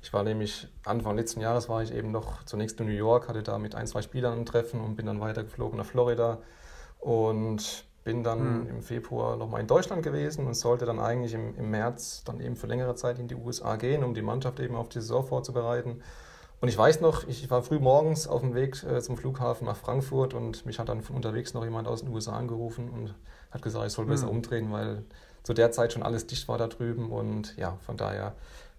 Ich 0.00 0.12
war 0.12 0.22
nämlich 0.22 0.68
Anfang 0.84 1.16
letzten 1.16 1.40
Jahres 1.40 1.68
war 1.68 1.82
ich 1.82 1.92
eben 1.92 2.12
noch 2.12 2.44
zunächst 2.44 2.78
in 2.80 2.86
New 2.86 2.92
York, 2.92 3.28
hatte 3.28 3.42
da 3.42 3.58
mit 3.58 3.74
ein, 3.74 3.86
zwei 3.86 4.02
Spielern 4.02 4.38
ein 4.38 4.46
Treffen 4.46 4.80
und 4.80 4.94
bin 4.94 5.06
dann 5.06 5.20
weitergeflogen 5.20 5.76
nach 5.76 5.86
Florida 5.86 6.38
und 7.00 7.84
bin 8.04 8.22
dann 8.22 8.62
mhm. 8.62 8.68
im 8.68 8.82
Februar 8.82 9.36
nochmal 9.36 9.60
in 9.60 9.66
Deutschland 9.66 10.02
gewesen 10.02 10.46
und 10.46 10.54
sollte 10.54 10.86
dann 10.86 10.98
eigentlich 10.98 11.34
im, 11.34 11.56
im 11.56 11.70
März 11.70 12.22
dann 12.24 12.40
eben 12.40 12.56
für 12.56 12.66
längere 12.66 12.94
Zeit 12.94 13.18
in 13.18 13.28
die 13.28 13.34
USA 13.34 13.76
gehen, 13.76 14.02
um 14.04 14.14
die 14.14 14.22
Mannschaft 14.22 14.60
eben 14.60 14.76
auf 14.76 14.88
die 14.88 15.00
Saison 15.00 15.24
vorzubereiten. 15.24 16.02
Und 16.60 16.68
ich 16.68 16.76
weiß 16.76 17.00
noch, 17.00 17.26
ich 17.28 17.48
war 17.50 17.62
früh 17.62 17.78
morgens 17.78 18.26
auf 18.26 18.40
dem 18.40 18.54
Weg 18.54 18.82
äh, 18.82 19.00
zum 19.00 19.16
Flughafen 19.16 19.66
nach 19.66 19.76
Frankfurt 19.76 20.34
und 20.34 20.66
mich 20.66 20.78
hat 20.78 20.88
dann 20.88 21.02
von 21.02 21.14
unterwegs 21.14 21.54
noch 21.54 21.64
jemand 21.64 21.86
aus 21.86 22.00
den 22.00 22.12
USA 22.12 22.36
angerufen 22.36 22.88
und 22.88 23.14
hat 23.50 23.62
gesagt, 23.62 23.86
ich 23.86 23.92
soll 23.92 24.06
besser 24.06 24.26
mhm. 24.26 24.32
umdrehen, 24.32 24.72
weil 24.72 25.04
zu 25.44 25.54
der 25.54 25.70
Zeit 25.70 25.92
schon 25.92 26.02
alles 26.02 26.26
dicht 26.26 26.48
war 26.48 26.58
da 26.58 26.66
drüben 26.66 27.10
und 27.10 27.56
ja, 27.56 27.76
von 27.86 27.96
daher 27.96 28.34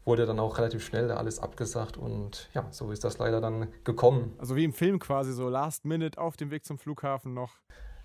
wurde 0.05 0.25
dann 0.25 0.39
auch 0.39 0.57
relativ 0.57 0.83
schnell 0.83 1.11
alles 1.11 1.39
abgesagt 1.39 1.95
und 1.95 2.49
ja, 2.53 2.67
so 2.71 2.91
ist 2.91 3.03
das 3.03 3.17
leider 3.17 3.39
dann 3.39 3.67
gekommen. 3.83 4.33
Also 4.39 4.55
wie 4.55 4.63
im 4.63 4.73
Film 4.73 4.99
quasi 4.99 5.31
so 5.31 5.49
Last 5.49 5.85
Minute 5.85 6.19
auf 6.19 6.35
dem 6.35 6.51
Weg 6.51 6.65
zum 6.65 6.77
Flughafen 6.77 7.33
noch. 7.33 7.53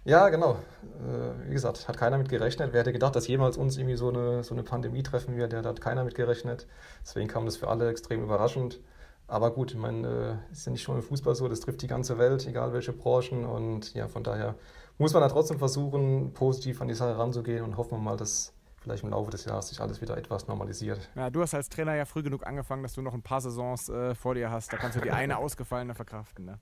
Ja, 0.05 0.29
genau. 0.29 0.53
Äh, 0.53 1.49
wie 1.49 1.55
gesagt, 1.55 1.89
hat 1.89 1.97
keiner 1.97 2.19
mit 2.19 2.29
gerechnet. 2.29 2.73
Wer 2.73 2.81
hätte 2.81 2.93
gedacht, 2.93 3.17
dass 3.17 3.27
jemals 3.27 3.57
uns 3.57 3.79
irgendwie 3.79 3.97
so 3.97 4.11
eine, 4.11 4.43
so 4.43 4.55
eine 4.55 4.63
Pandemie 4.63 5.03
treffen 5.03 5.37
wird? 5.37 5.55
Da 5.55 5.63
hat 5.63 5.81
keiner 5.81 6.05
mit 6.05 6.15
gerechnet. 6.15 6.67
Deswegen 7.03 7.29
kam 7.29 7.47
das 7.47 7.57
für 7.57 7.69
alle 7.69 7.89
extrem 7.89 8.23
überraschend. 8.23 8.81
Aber 9.27 9.51
gut, 9.51 9.73
ich 9.73 9.79
meine, 9.79 10.43
es 10.53 10.59
ist 10.59 10.67
ja 10.67 10.73
nicht 10.73 10.83
schon 10.83 10.97
im 10.97 11.03
Fußball 11.03 11.35
so, 11.35 11.49
das 11.49 11.61
trifft 11.61 11.81
die 11.81 11.87
ganze 11.87 12.19
Welt, 12.19 12.47
egal 12.47 12.75
welche 12.75 12.93
Branchen. 12.93 13.47
Und 13.47 13.95
ja, 13.95 14.07
von 14.07 14.23
daher 14.23 14.57
muss 14.99 15.15
man 15.15 15.23
da 15.23 15.29
trotzdem 15.29 15.59
versuchen, 15.59 16.35
positiv 16.35 16.83
an 16.83 16.89
die 16.89 16.95
Sache 16.95 17.17
ranzugehen 17.17 17.65
und 17.65 17.79
hoffen 17.79 17.93
wir 17.93 17.99
mal, 17.99 18.19
dass 18.19 18.53
vielleicht 18.77 19.03
im 19.03 19.11
Laufe 19.11 19.31
des 19.31 19.47
Jahres 19.47 19.69
sich 19.69 19.81
alles 19.81 20.03
wieder 20.03 20.19
etwas 20.19 20.47
normalisiert. 20.47 21.09
Ja, 21.15 21.31
du 21.31 21.41
hast 21.41 21.55
als 21.55 21.71
Trainer 21.71 21.95
ja 21.95 22.05
früh 22.05 22.23
genug 22.23 22.47
angefangen, 22.47 22.83
dass 22.83 22.93
du 22.93 23.01
noch 23.01 23.15
ein 23.15 23.23
paar 23.23 23.41
Saisons 23.41 23.89
äh, 23.89 24.15
vor 24.15 24.35
dir 24.35 24.51
hast. 24.51 24.71
Da 24.71 24.77
kannst 24.77 24.99
du 24.99 25.01
die 25.01 25.11
eine 25.11 25.39
ausgefallene 25.39 25.95
verkraften. 25.95 26.45
Ne? 26.45 26.59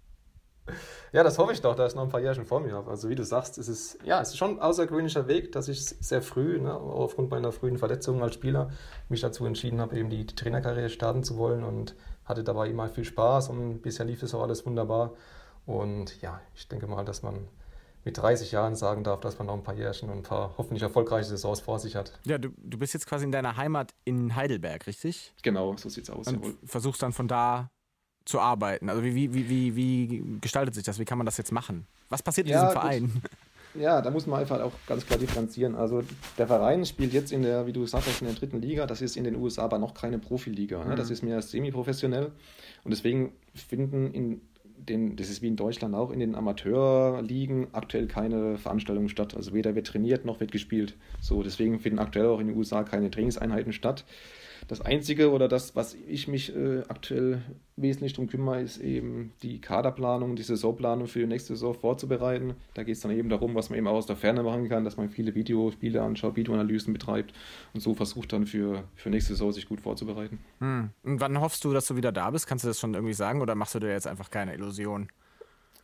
Ja, 1.13 1.23
das 1.23 1.39
hoffe 1.39 1.53
ich 1.53 1.61
doch, 1.61 1.75
da 1.75 1.87
ich 1.87 1.95
noch 1.95 2.03
ein 2.03 2.09
paar 2.09 2.21
Jahre 2.21 2.37
schon 2.37 2.47
vor 2.47 2.61
mir 2.61 2.73
habe. 2.73 2.91
Also 2.91 3.09
wie 3.09 3.15
du 3.15 3.25
sagst, 3.25 3.59
es 3.59 3.69
ist, 3.69 3.99
ja, 4.05 4.21
es 4.21 4.31
ist 4.31 4.37
schon 4.37 4.53
ein 4.53 4.61
außergewöhnlicher 4.61 5.27
Weg, 5.29 5.53
dass 5.53 5.69
ich 5.69 5.85
sehr 5.85 6.23
früh, 6.23 6.59
ne, 6.61 6.73
aufgrund 6.73 7.31
meiner 7.31 7.53
frühen 7.53 7.79
Verletzungen 7.79 8.23
als 8.23 8.35
Spieler, 8.35 8.71
mich 9.09 9.21
dazu 9.21 9.45
entschieden 9.45 9.81
habe, 9.81 9.97
eben 9.99 10.09
die, 10.09 10.25
die 10.25 10.35
Trainerkarriere 10.35 10.89
starten 10.89 11.25
zu 11.25 11.37
wollen 11.37 11.65
und 11.65 11.95
hatte 12.25 12.45
dabei 12.45 12.69
immer 12.69 12.89
viel 12.89 13.05
Spaß 13.05 13.49
und 13.49 13.83
bisher 13.83 14.07
lief 14.07 14.23
es 14.23 14.35
auch 14.35 14.43
alles 14.43 14.65
wunderbar. 14.65 15.13
Und 15.67 16.21
ja, 16.23 16.41
ich 16.55 16.69
denke 16.69 16.87
mal, 16.87 17.05
dass 17.05 17.23
man 17.23 17.49
mit 18.05 18.19
30 18.19 18.51
Jahren 18.51 18.75
sagen 18.75 19.05
darf, 19.05 19.21
dass 19.21 19.39
man 19.39 19.47
noch 19.47 19.55
ein 19.55 19.63
paar 19.63 19.75
Jährchen 19.75 20.11
und 20.11 20.19
ein 20.19 20.23
paar 20.23 20.55
hoffentlich 20.59 20.83
erfolgreiche 20.83 21.29
Saisons 21.29 21.61
vor 21.61 21.79
sich 21.79 21.95
hat. 21.95 22.19
Ja, 22.25 22.39
du, 22.39 22.49
du 22.57 22.79
bist 22.79 22.95
jetzt 22.95 23.07
quasi 23.07 23.25
in 23.25 23.33
deiner 23.33 23.57
Heimat 23.57 23.95
in 24.05 24.35
Heidelberg, 24.35 24.87
richtig? 24.87 25.33
Genau, 25.43 25.77
so 25.77 25.89
sieht's 25.89 26.11
aus. 26.11 26.27
Und 26.29 26.57
versuchst 26.65 27.03
dann 27.03 27.13
von 27.13 27.29
da 27.29 27.71
zu 28.25 28.41
arbeiten? 28.41 28.89
Also 28.89 29.03
wie, 29.03 29.35
wie, 29.35 29.49
wie, 29.49 29.77
wie 29.77 30.39
gestaltet 30.41 30.75
sich 30.75 30.85
das? 30.85 30.99
Wie 30.99 31.05
kann 31.05 31.19
man 31.19 31.27
das 31.27 31.37
jetzt 31.37 31.53
machen? 31.53 31.87
Was 32.09 32.23
passiert 32.23 32.47
in 32.47 32.53
ja, 32.53 32.61
diesem 32.61 32.81
Verein? 32.81 33.13
Gut. 33.13 33.31
Ja, 33.75 34.03
da 34.03 34.11
muss 34.11 34.27
man 34.27 34.41
einfach 34.41 34.61
auch 34.61 34.73
ganz 34.87 35.07
klar 35.07 35.19
differenzieren. 35.19 35.75
Also 35.75 36.03
der 36.37 36.47
Verein 36.47 36.85
spielt 36.85 37.13
jetzt 37.13 37.33
in 37.33 37.43
der, 37.43 37.67
wie 37.67 37.73
du 37.73 37.81
gesagt 37.81 38.07
hast, 38.07 38.21
in 38.21 38.27
der 38.27 38.37
dritten 38.37 38.61
Liga. 38.61 38.87
Das 38.87 39.01
ist 39.01 39.17
in 39.17 39.25
den 39.25 39.37
USA 39.37 39.63
aber 39.63 39.79
noch 39.79 39.95
keine 39.95 40.19
Profiliga. 40.19 40.85
Ne? 40.85 40.95
Das 40.95 41.07
mhm. 41.07 41.13
ist 41.13 41.23
mehr 41.23 41.41
semi-professionell. 41.41 42.33
Und 42.85 42.91
deswegen 42.91 43.33
finden 43.55 44.13
in 44.13 44.41
den, 44.77 45.17
das 45.17 45.31
ist 45.31 45.43
wie 45.43 45.49
in 45.49 45.57
Deutschland 45.57 45.95
auch, 45.95 46.11
in 46.11 46.21
den 46.21 46.35
Amateurligen 46.35 47.69
aktuell 47.73 48.09
keine 48.09 48.59
Veranstaltungen 48.59 49.09
statt. 49.09 49.35
Also 49.35 49.55
weder 49.55 49.75
wird 49.75 49.87
trainiert 49.87 50.25
noch 50.25 50.41
wird 50.41 50.53
gespielt. 50.53 50.97
So, 51.21 51.43
deswegen 51.43 51.81
finden 51.81 51.99
aktuell 51.99 52.27
auch 52.27 52.41
in 52.41 52.49
den 52.49 52.57
USA 52.57 52.83
keine 52.83 53.11
Trainingseinheiten 53.11 53.73
statt. 53.73 54.05
Das 54.69 54.81
Einzige 54.81 55.31
oder 55.31 55.49
das, 55.49 55.75
was 55.77 55.95
ich 55.95 56.29
mich 56.29 56.55
äh, 56.55 56.83
aktuell 56.89 57.43
wesentlich 57.77 58.13
darum 58.13 58.29
kümmere, 58.29 58.61
ist 58.61 58.79
eben 58.79 59.33
die 59.43 59.61
Kaderplanung, 59.61 60.37
die 60.37 60.43
Saisonplanung 60.43 61.07
für 61.07 61.21
die 61.21 61.27
nächste 61.27 61.55
Saison 61.55 61.75
vorzubereiten. 61.75 62.55
Da 62.75 62.83
geht 62.83 62.97
es 62.97 63.01
dann 63.01 63.11
eben 63.11 63.29
darum, 63.29 63.55
was 63.55 63.71
man 63.71 63.79
eben 63.79 63.89
auch 63.89 63.95
aus 63.95 64.07
der 64.07 64.17
Ferne 64.17 64.43
machen 64.43 64.69
kann, 64.69 64.85
dass 64.85 64.97
man 64.97 65.09
viele 65.09 65.35
Videospiele 65.35 66.03
anschaut, 66.03 66.37
Videoanalysen 66.37 66.93
betreibt 66.93 67.33
und 67.75 67.81
so 67.81 67.95
versucht 67.95 68.33
dann 68.33 68.47
für, 68.47 68.85
für 68.95 69.11
nächste 69.11 69.33
Saison 69.33 69.53
sich 69.53 69.69
gut 69.69 69.81
vorzubereiten. 69.81 70.39
Hm. 70.61 70.91
Und 71.03 71.21
wann 71.21 71.41
hoffst 71.41 71.65
du, 71.65 71.73
dass 71.73 71.87
du 71.87 71.97
wieder 71.97 72.13
da 72.13 72.31
bist? 72.31 72.47
Kannst 72.47 72.65
du 72.65 72.69
das 72.69 72.79
schon 72.79 72.95
irgendwie 72.95 73.15
sagen 73.15 73.41
oder 73.41 73.55
machst 73.55 73.75
du 73.75 73.81
dir 73.81 73.91
jetzt 73.91 74.07
einfach 74.07 74.31
keine 74.31 74.55
Illusion? 74.55 75.09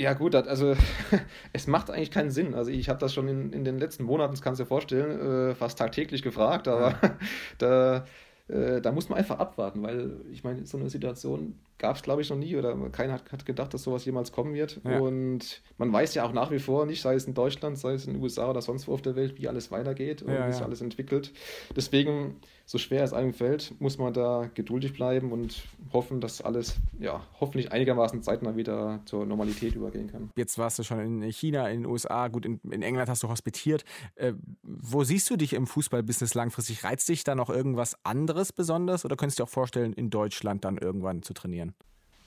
Ja, 0.01 0.13
gut, 0.13 0.37
also 0.37 0.77
es 1.53 1.67
macht 1.67 1.91
eigentlich 1.91 2.13
keinen 2.13 2.31
Sinn. 2.31 2.55
Also 2.55 2.71
ich 2.71 2.89
habe 2.89 3.01
das 3.01 3.13
schon 3.13 3.27
in, 3.27 3.53
in 3.53 3.65
den 3.65 3.79
letzten 3.79 4.05
Monaten, 4.05 4.33
das 4.33 4.43
kannst 4.43 4.61
du 4.61 4.65
dir 4.65 4.69
vorstellen, 4.69 5.51
äh, 5.51 5.55
fast 5.57 5.79
tagtäglich 5.79 6.23
gefragt, 6.23 6.69
aber 6.69 6.91
ja. 7.03 7.17
da 7.59 8.05
äh, 8.49 8.81
da 8.81 8.93
muss 8.93 9.09
man 9.09 9.19
einfach 9.19 9.39
abwarten, 9.39 9.83
weil 9.83 10.21
ich 10.33 10.45
meine, 10.45 10.67
so 10.67 10.79
eine 10.79 10.91
Situation 10.91 11.55
gab 11.79 11.97
es, 11.97 12.03
glaube 12.03 12.23
ich, 12.23 12.31
noch 12.31 12.37
nie 12.37 12.57
oder 12.57 12.77
keiner 12.91 13.15
hat, 13.15 13.31
hat, 13.33 13.47
gedacht, 13.47 13.73
dass 13.73 13.85
sowas 13.85 14.05
jemals 14.05 14.33
kommen 14.33 14.55
wird. 14.55 14.81
Ja. 14.85 14.99
Und 14.99 15.63
man 15.79 15.93
weiß 15.93 16.15
ja 16.15 16.25
auch 16.25 16.33
nach 16.33 16.51
wie 16.51 16.59
vor 16.59 16.87
nicht, 16.87 17.01
sei 17.01 17.15
es 17.15 17.25
in 17.27 17.35
Deutschland, 17.35 17.79
sei 17.79 17.93
es 17.95 18.07
in 18.07 18.15
den 18.15 18.23
USA 18.23 18.51
oder 18.51 18.61
sonst 18.61 18.89
wo 18.89 18.95
auf 18.95 19.03
der 19.03 19.17
Welt, 19.17 19.39
wie 19.39 19.49
alles 19.49 19.71
weitergeht 19.71 20.23
und 20.23 20.33
ja, 20.33 20.47
wie 20.47 20.53
sich 20.53 20.61
ja. 20.61 20.67
alles 20.67 20.81
entwickelt. 20.81 21.33
Deswegen, 21.77 22.37
so 22.67 22.79
schwer 22.79 23.05
es 23.05 23.13
einem 23.13 23.33
fällt, 23.33 23.81
muss 23.81 23.97
man 23.97 24.13
da 24.13 24.51
geduldig 24.55 24.93
bleiben 24.93 25.33
und 25.33 25.63
hoffen, 25.93 26.21
dass 26.21 26.43
alles 26.43 26.77
ja 26.99 27.25
hoffentlich 27.41 27.73
einigermaßen 27.73 28.23
zeitnah 28.23 28.57
wieder 28.57 29.01
zur 29.05 29.25
Normalität 29.25 29.75
übergehen 29.75 30.09
kann. 30.09 30.31
Jetzt 30.37 30.59
warst 30.59 30.79
du 30.79 30.83
schon 30.83 31.23
in 31.23 31.33
China, 31.33 31.69
in 31.69 31.83
den 31.83 31.91
USA, 31.91 32.29
gut, 32.29 32.45
in, 32.45 32.61
in 32.71 32.83
England 32.83 33.09
hast 33.09 33.23
du 33.23 33.29
hospitiert. 33.29 33.85
Äh, 34.17 34.35
wo 34.63 35.05
siehst 35.05 35.31
du 35.31 35.37
dich 35.37 35.53
im 35.53 35.67
Fußballbusiness 35.67 36.35
langfristig? 36.35 36.83
Reizt 36.83 37.09
dich 37.09 37.25
da 37.25 37.35
noch 37.35 37.51
irgendwas 37.51 37.97
anderes 38.05 38.53
besonders 38.53 39.05
oder 39.05 39.17
könntest 39.17 39.39
du 39.39 39.43
dir 39.43 39.47
auch 39.47 39.53
vorstellen, 39.53 39.93
in 39.93 40.11
Deutschland 40.11 40.65
dann 40.65 40.77
irgendwann 40.77 41.23
zu 41.23 41.35
trainieren? 41.35 41.68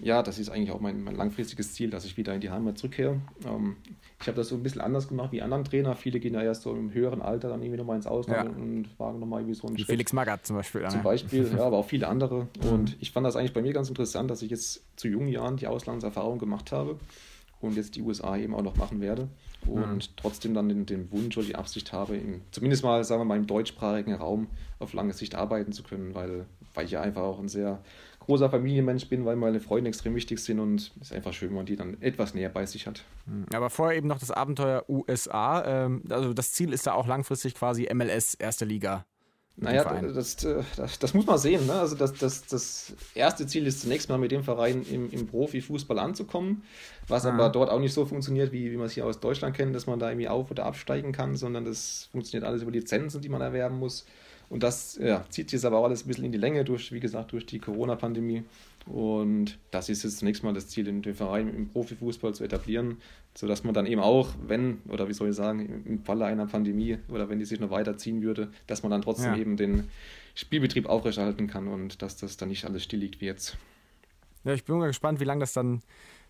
Ja, 0.03 0.23
das 0.23 0.39
ist 0.39 0.49
eigentlich 0.49 0.71
auch 0.71 0.79
mein, 0.79 1.03
mein, 1.03 1.15
langfristiges 1.15 1.73
Ziel, 1.73 1.89
dass 1.89 2.05
ich 2.05 2.17
wieder 2.17 2.33
in 2.33 2.41
die 2.41 2.49
Heimat 2.49 2.77
zurückkehre. 2.77 3.21
Ähm, 3.45 3.75
ich 4.19 4.27
habe 4.27 4.35
das 4.35 4.49
so 4.49 4.55
ein 4.55 4.63
bisschen 4.63 4.81
anders 4.81 5.07
gemacht 5.07 5.31
wie 5.31 5.41
anderen 5.41 5.63
Trainer. 5.63 5.95
Viele 5.95 6.19
gehen 6.19 6.33
ja 6.33 6.41
erst 6.41 6.63
so 6.63 6.73
im 6.75 6.91
höheren 6.93 7.21
Alter 7.21 7.49
dann 7.49 7.61
irgendwie 7.61 7.77
nochmal 7.77 7.97
ins 7.97 8.07
Ausland 8.07 8.49
ja. 8.49 8.55
und 8.55 8.87
wagen 8.97 9.19
nochmal 9.19 9.41
irgendwie 9.41 9.55
so 9.55 9.67
einen 9.67 9.77
Wie 9.77 9.81
Schritt. 9.81 9.93
Felix 9.93 10.13
Magath 10.13 10.45
zum 10.45 10.55
Beispiel. 10.55 10.87
Zum 10.89 11.03
Beispiel, 11.03 11.51
ja, 11.57 11.63
aber 11.63 11.77
auch 11.77 11.85
viele 11.85 12.07
andere. 12.07 12.47
Und 12.69 12.97
ich 12.99 13.11
fand 13.11 13.27
das 13.27 13.35
eigentlich 13.35 13.53
bei 13.53 13.61
mir 13.61 13.73
ganz 13.73 13.89
interessant, 13.89 14.31
dass 14.31 14.41
ich 14.41 14.49
jetzt 14.49 14.83
zu 14.95 15.07
jungen 15.07 15.27
Jahren 15.27 15.57
die 15.57 15.67
Auslandserfahrung 15.67 16.39
gemacht 16.39 16.71
habe 16.71 16.97
und 17.59 17.75
jetzt 17.75 17.95
die 17.95 18.01
USA 18.01 18.35
eben 18.37 18.55
auch 18.55 18.63
noch 18.63 18.75
machen 18.75 19.01
werde. 19.01 19.27
Und 19.67 19.95
mhm. 19.95 20.15
trotzdem 20.15 20.55
dann 20.55 20.67
den, 20.67 20.87
den, 20.87 21.11
Wunsch 21.11 21.37
oder 21.37 21.45
die 21.45 21.55
Absicht 21.55 21.93
habe, 21.93 22.15
in, 22.15 22.41
zumindest 22.49 22.83
mal, 22.83 23.03
sagen 23.03 23.21
wir 23.21 23.25
mal, 23.25 23.37
im 23.37 23.45
deutschsprachigen 23.45 24.15
Raum 24.15 24.47
auf 24.79 24.93
lange 24.93 25.13
Sicht 25.13 25.35
arbeiten 25.35 25.71
zu 25.71 25.83
können, 25.83 26.15
weil, 26.15 26.47
weil 26.73 26.85
ich 26.85 26.91
ja 26.91 27.01
einfach 27.01 27.21
auch 27.21 27.39
ein 27.39 27.47
sehr 27.47 27.79
großer 28.25 28.49
Familienmensch 28.49 29.09
bin, 29.09 29.25
weil 29.25 29.35
meine 29.35 29.59
Freunde 29.59 29.89
extrem 29.89 30.15
wichtig 30.15 30.39
sind 30.39 30.59
und 30.59 30.91
es 31.01 31.07
ist 31.07 31.13
einfach 31.13 31.33
schön, 31.33 31.49
wenn 31.49 31.57
man 31.57 31.65
die 31.65 31.75
dann 31.75 32.01
etwas 32.01 32.33
näher 32.33 32.49
bei 32.49 32.65
sich 32.65 32.87
hat. 32.87 33.03
Hm. 33.25 33.45
Aber 33.53 33.69
vorher 33.69 33.97
eben 33.97 34.07
noch 34.07 34.19
das 34.19 34.31
Abenteuer 34.31 34.85
USA. 34.87 35.63
Ähm, 35.65 36.03
also 36.09 36.33
das 36.33 36.53
Ziel 36.53 36.71
ist 36.71 36.87
da 36.87 36.93
auch 36.93 37.07
langfristig 37.07 37.55
quasi 37.55 37.89
MLS 37.93 38.35
erste 38.35 38.65
Liga 38.65 39.05
Naja, 39.57 39.83
das, 40.01 40.37
das, 40.37 40.99
das, 40.99 41.13
muss 41.13 41.25
man 41.25 41.37
sehen. 41.39 41.65
Ne? 41.65 41.73
Also 41.73 41.95
das, 41.95 42.13
das, 42.13 42.45
das 42.45 42.93
erste 43.15 43.47
Ziel 43.47 43.65
ist 43.65 43.81
zunächst 43.81 44.07
mal 44.07 44.19
mit 44.19 44.31
dem 44.31 44.43
Verein 44.43 44.85
im, 44.89 45.09
im 45.11 45.25
Profifußball 45.25 45.97
anzukommen, 45.97 46.63
was 47.07 47.25
Aha. 47.25 47.33
aber 47.33 47.49
dort 47.49 47.71
auch 47.71 47.79
nicht 47.79 47.93
so 47.93 48.05
funktioniert, 48.05 48.51
wie, 48.51 48.71
wie 48.71 48.77
man 48.77 48.85
es 48.85 48.93
hier 48.93 49.05
aus 49.05 49.19
Deutschland 49.19 49.55
kennt, 49.55 49.75
dass 49.75 49.87
man 49.87 49.99
da 49.99 50.09
irgendwie 50.09 50.29
auf- 50.29 50.51
oder 50.51 50.65
absteigen 50.65 51.11
kann, 51.11 51.35
sondern 51.35 51.65
das 51.65 52.09
funktioniert 52.11 52.47
alles 52.47 52.61
über 52.61 52.71
Lizenzen, 52.71 53.19
die 53.21 53.29
man 53.29 53.41
erwerben 53.41 53.79
muss. 53.79 54.05
Und 54.51 54.63
das 54.63 54.99
ja, 55.01 55.23
zieht 55.29 55.49
sich 55.49 55.65
aber 55.65 55.77
auch 55.77 55.85
alles 55.85 56.03
ein 56.03 56.09
bisschen 56.09 56.25
in 56.25 56.33
die 56.33 56.37
Länge 56.37 56.65
durch, 56.65 56.91
wie 56.91 56.99
gesagt, 56.99 57.31
durch 57.31 57.45
die 57.45 57.59
Corona-Pandemie. 57.59 58.43
Und 58.85 59.57
das 59.71 59.87
ist 59.87 60.03
jetzt 60.03 60.17
zunächst 60.17 60.43
mal 60.43 60.53
das 60.53 60.67
Ziel, 60.67 60.83
den, 60.83 61.01
Verein 61.15 61.55
im 61.55 61.69
Profifußball 61.69 62.35
zu 62.35 62.43
etablieren, 62.43 62.97
sodass 63.33 63.63
man 63.63 63.73
dann 63.73 63.85
eben 63.85 64.01
auch, 64.01 64.33
wenn, 64.45 64.81
oder 64.89 65.07
wie 65.07 65.13
soll 65.13 65.29
ich 65.29 65.37
sagen, 65.37 65.83
im 65.85 66.03
Falle 66.03 66.25
einer 66.25 66.47
Pandemie 66.47 66.97
oder 67.07 67.29
wenn 67.29 67.39
die 67.39 67.45
sich 67.45 67.61
noch 67.61 67.71
weiterziehen 67.71 68.21
würde, 68.21 68.49
dass 68.67 68.83
man 68.83 68.91
dann 68.91 69.01
trotzdem 69.01 69.35
ja. 69.35 69.39
eben 69.39 69.55
den 69.55 69.87
Spielbetrieb 70.35 70.85
aufrechterhalten 70.85 71.47
kann 71.47 71.69
und 71.69 72.01
dass 72.01 72.17
das 72.17 72.35
dann 72.35 72.49
nicht 72.49 72.65
alles 72.65 72.83
still 72.83 72.99
liegt 72.99 73.21
wie 73.21 73.27
jetzt. 73.27 73.55
Ja, 74.43 74.53
ich 74.53 74.65
bin 74.65 74.77
mal 74.77 74.87
gespannt, 74.87 75.21
wie 75.21 75.25
lange 75.25 75.39
das 75.39 75.53
dann 75.53 75.81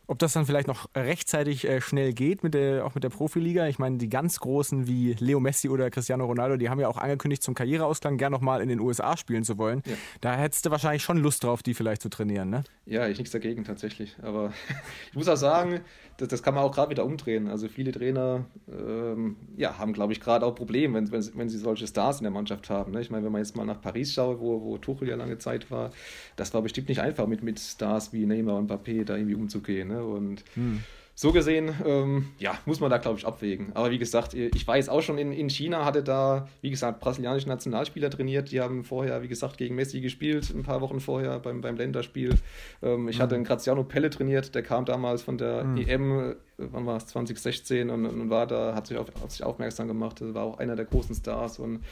ob 0.08 0.20
das 0.20 0.34
dann 0.34 0.46
vielleicht 0.46 0.68
noch 0.68 0.90
rechtzeitig 0.96 1.68
äh, 1.68 1.82
schnell 1.82 2.14
geht, 2.14 2.44
mit 2.44 2.54
der, 2.54 2.86
auch 2.86 2.96
mit 2.96 3.04
der 3.04 3.10
Profiliga. 3.10 3.68
Ich 3.68 3.80
meine, 3.80 3.98
die 3.98 4.10
ganz 4.10 4.40
Großen 4.40 4.88
wie 4.88 5.14
Leo 5.20 5.40
Messi 5.40 5.70
oder 5.70 5.90
Cristiano 5.90 6.26
Ronaldo, 6.26 6.58
die 6.58 6.70
haben 6.70 6.80
ja 6.80 6.88
auch 6.88 6.98
angekündigt, 6.98 7.44
zum 7.44 7.54
Karriereausklang 7.54 8.18
gern 8.18 8.32
nochmal 8.32 8.62
in 8.62 8.70
den 8.70 8.80
USA 8.80 9.16
spielen 9.16 9.44
zu 9.44 9.58
wollen. 9.58 9.82
Ja. 9.86 9.94
Da 10.20 10.36
hättest 10.36 10.66
du 10.66 10.72
wahrscheinlich 10.72 11.04
schon 11.04 11.18
Lust 11.18 11.44
drauf, 11.44 11.64
die 11.64 11.74
vielleicht 11.74 12.02
zu 12.02 12.10
trainieren, 12.10 12.50
ne? 12.50 12.64
Ja, 12.86 13.08
ich 13.08 13.18
nichts 13.18 13.32
dagegen 13.32 13.64
tatsächlich. 13.64 14.18
Aber 14.22 14.54
ich 15.10 15.16
muss 15.16 15.28
auch 15.28 15.38
sagen, 15.38 15.82
das, 16.18 16.28
das 16.28 16.44
kann 16.44 16.56
man 16.56 16.64
auch 16.64 16.74
gerade 16.74 16.92
wieder 16.92 17.06
umdrehen. 17.06 17.48
Also 17.48 17.68
viele 17.68 17.92
Trainer 17.92 18.46
ähm, 18.70 19.38
ja, 19.56 19.78
haben, 19.78 19.94
glaube 19.94 20.14
ich, 20.14 20.20
gerade 20.20 20.46
auch 20.46 20.56
Probleme, 20.56 20.96
wenn, 20.96 21.12
wenn, 21.12 21.32
wenn 21.36 21.50
sie 21.50 21.58
solche 21.58 21.88
Stars 21.88 22.20
in 22.20 22.24
der 22.24 22.32
Mannschaft 22.32 22.70
haben. 22.70 22.92
Ne? 22.92 23.02
Ich 23.02 23.10
meine, 23.10 23.26
wenn 23.26 23.32
man 23.32 23.42
jetzt 23.42 23.56
mal 23.56 23.66
nach 23.66 23.82
Paris 23.82 24.14
schaut, 24.14 24.40
wo, 24.40 24.62
wo 24.62 24.78
Tuchel 24.78 25.08
ja 25.08 25.16
lange 25.16 25.38
Zeit 25.38 25.72
war, 25.72 25.92
das 26.36 26.54
war 26.54 26.62
bestimmt 26.62 26.90
nicht 26.90 27.02
einfach, 27.02 27.28
mit, 27.28 27.44
mit 27.44 27.60
Stars 27.60 28.14
wie 28.14 28.26
Neymar 28.26 28.58
und 28.58 28.70
Mbappé 28.70 29.04
da 29.04 29.16
irgendwie 29.16 29.36
umzugehen. 29.36 29.91
Ne? 29.92 30.04
Und 30.04 30.44
hm 30.56 30.84
so 31.22 31.32
gesehen, 31.32 31.72
ähm, 31.86 32.32
ja, 32.40 32.58
muss 32.66 32.80
man 32.80 32.90
da, 32.90 32.98
glaube 32.98 33.20
ich, 33.20 33.28
abwägen. 33.28 33.72
Aber 33.76 33.92
wie 33.92 34.00
gesagt, 34.00 34.34
ich 34.34 34.68
weiß 34.68 34.90
auch 34.90 35.04
schon, 35.04 35.20
in, 35.20 35.32
in 35.32 35.52
China 35.52 35.86
hatte 35.86 36.02
da, 36.02 36.48
wie 36.62 36.72
gesagt, 36.72 37.00
brasilianische 37.00 37.48
Nationalspieler 37.48 38.10
trainiert. 38.10 38.52
Die 38.52 38.60
haben 38.60 38.84
vorher, 38.84 39.22
wie 39.22 39.28
gesagt, 39.28 39.58
gegen 39.58 39.76
Messi 39.76 40.02
gespielt, 40.02 40.50
ein 40.50 40.64
paar 40.64 40.82
Wochen 40.82 41.00
vorher 41.00 41.38
beim, 41.38 41.62
beim 41.62 41.76
Länderspiel. 41.76 42.34
Ähm, 42.82 43.08
ich 43.08 43.20
mhm. 43.20 43.22
hatte 43.22 43.36
einen 43.36 43.44
Graziano 43.44 43.84
Pelle 43.84 44.10
trainiert, 44.10 44.56
der 44.56 44.64
kam 44.64 44.86
damals 44.86 45.22
von 45.22 45.38
der 45.38 45.64
mhm. 45.64 45.78
EM 45.78 46.36
wann 46.72 46.86
war 46.86 46.98
es, 46.98 47.08
2016 47.08 47.90
und, 47.90 48.06
und, 48.06 48.30
war 48.30 48.48
da, 48.48 48.76
hat 48.76 48.88
sich, 48.88 48.98
auf, 48.98 49.08
hat 49.22 49.32
sich 49.32 49.44
aufmerksam 49.44 49.88
gemacht, 49.88 50.18
war 50.34 50.44
auch 50.44 50.60
einer 50.60 50.76
der 50.76 50.86
großen 50.86 51.16
Stars 51.16 51.60
und 51.60 51.84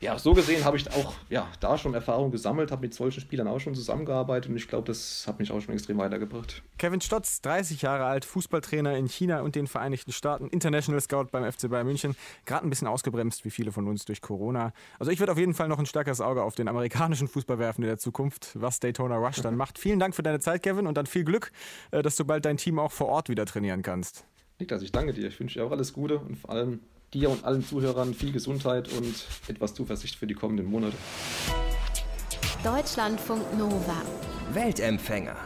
ja, 0.00 0.18
so 0.18 0.32
gesehen 0.32 0.64
habe 0.64 0.76
ich 0.76 0.90
auch 0.92 1.12
ja, 1.28 1.48
da 1.60 1.76
schon 1.76 1.92
Erfahrung 1.94 2.30
gesammelt, 2.30 2.70
habe 2.70 2.82
mit 2.82 2.94
solchen 2.94 3.20
Spielern 3.20 3.48
auch 3.48 3.60
schon 3.60 3.74
zusammengearbeitet 3.74 4.50
und 4.50 4.56
ich 4.56 4.66
glaube, 4.66 4.86
das 4.86 5.24
hat 5.26 5.38
mich 5.38 5.52
auch 5.52 5.60
schon 5.60 5.74
extrem 5.74 5.98
weitergebracht. 5.98 6.62
Kevin 6.78 7.00
Stotz, 7.00 7.42
30 7.42 7.82
Jahre 7.82 8.04
alt, 8.04 8.24
Fußballtrainer 8.24 8.96
in 8.96 9.06
China 9.06 9.42
und 9.42 9.54
den 9.56 9.66
Vereinigten 9.66 10.12
Staaten, 10.12 10.48
International 10.48 11.00
Scout 11.00 11.26
beim 11.30 11.50
FC 11.50 11.68
Bayern 11.68 11.86
München, 11.86 12.16
gerade 12.46 12.66
ein 12.66 12.70
bisschen 12.70 12.88
ausgebremst, 12.88 13.44
wie 13.44 13.50
viele 13.50 13.72
von 13.72 13.86
uns 13.86 14.04
durch 14.06 14.22
Corona. 14.22 14.72
Also 14.98 15.12
ich 15.12 15.20
würde 15.20 15.32
auf 15.32 15.38
jeden 15.38 15.54
Fall 15.54 15.68
noch 15.68 15.78
ein 15.78 15.86
stärkeres 15.86 16.20
Auge 16.20 16.42
auf 16.42 16.54
den 16.54 16.68
amerikanischen 16.68 17.28
Fußball 17.28 17.58
werfen 17.58 17.82
in 17.82 17.88
der 17.88 17.98
Zukunft, 17.98 18.52
was 18.54 18.80
Daytona 18.80 19.16
Rush 19.16 19.42
dann 19.42 19.56
macht. 19.60 19.78
Vielen 19.78 19.98
Dank 19.98 20.14
für 20.14 20.22
deine 20.22 20.40
Zeit, 20.40 20.62
Kevin, 20.62 20.86
und 20.86 20.96
dann 20.96 21.06
viel 21.06 21.24
Glück, 21.24 21.52
äh, 21.90 22.02
dass 22.02 22.16
du 22.16 22.24
bald 22.24 22.44
dein 22.44 22.56
Team 22.56 22.78
auch 22.78 22.92
vor 22.92 23.08
Ort 23.08 23.28
wieder 23.28 23.46
trainieren 23.46 23.82
kannst. 23.82 24.09
Niklas, 24.60 24.82
ich 24.82 24.92
danke 24.92 25.12
dir. 25.12 25.28
Ich 25.28 25.40
wünsche 25.40 25.58
dir 25.58 25.64
auch 25.64 25.72
alles 25.72 25.92
Gute 25.92 26.18
und 26.18 26.36
vor 26.36 26.50
allem 26.50 26.80
dir 27.12 27.30
und 27.30 27.44
allen 27.44 27.64
Zuhörern 27.64 28.14
viel 28.14 28.32
Gesundheit 28.32 28.88
und 28.92 29.26
etwas 29.48 29.74
Zuversicht 29.74 30.16
für 30.16 30.26
die 30.26 30.34
kommenden 30.34 30.66
Monate. 30.66 30.96
Deutschlandfunk 32.62 33.42
Nova. 33.58 34.02
Weltempfänger. 34.52 35.36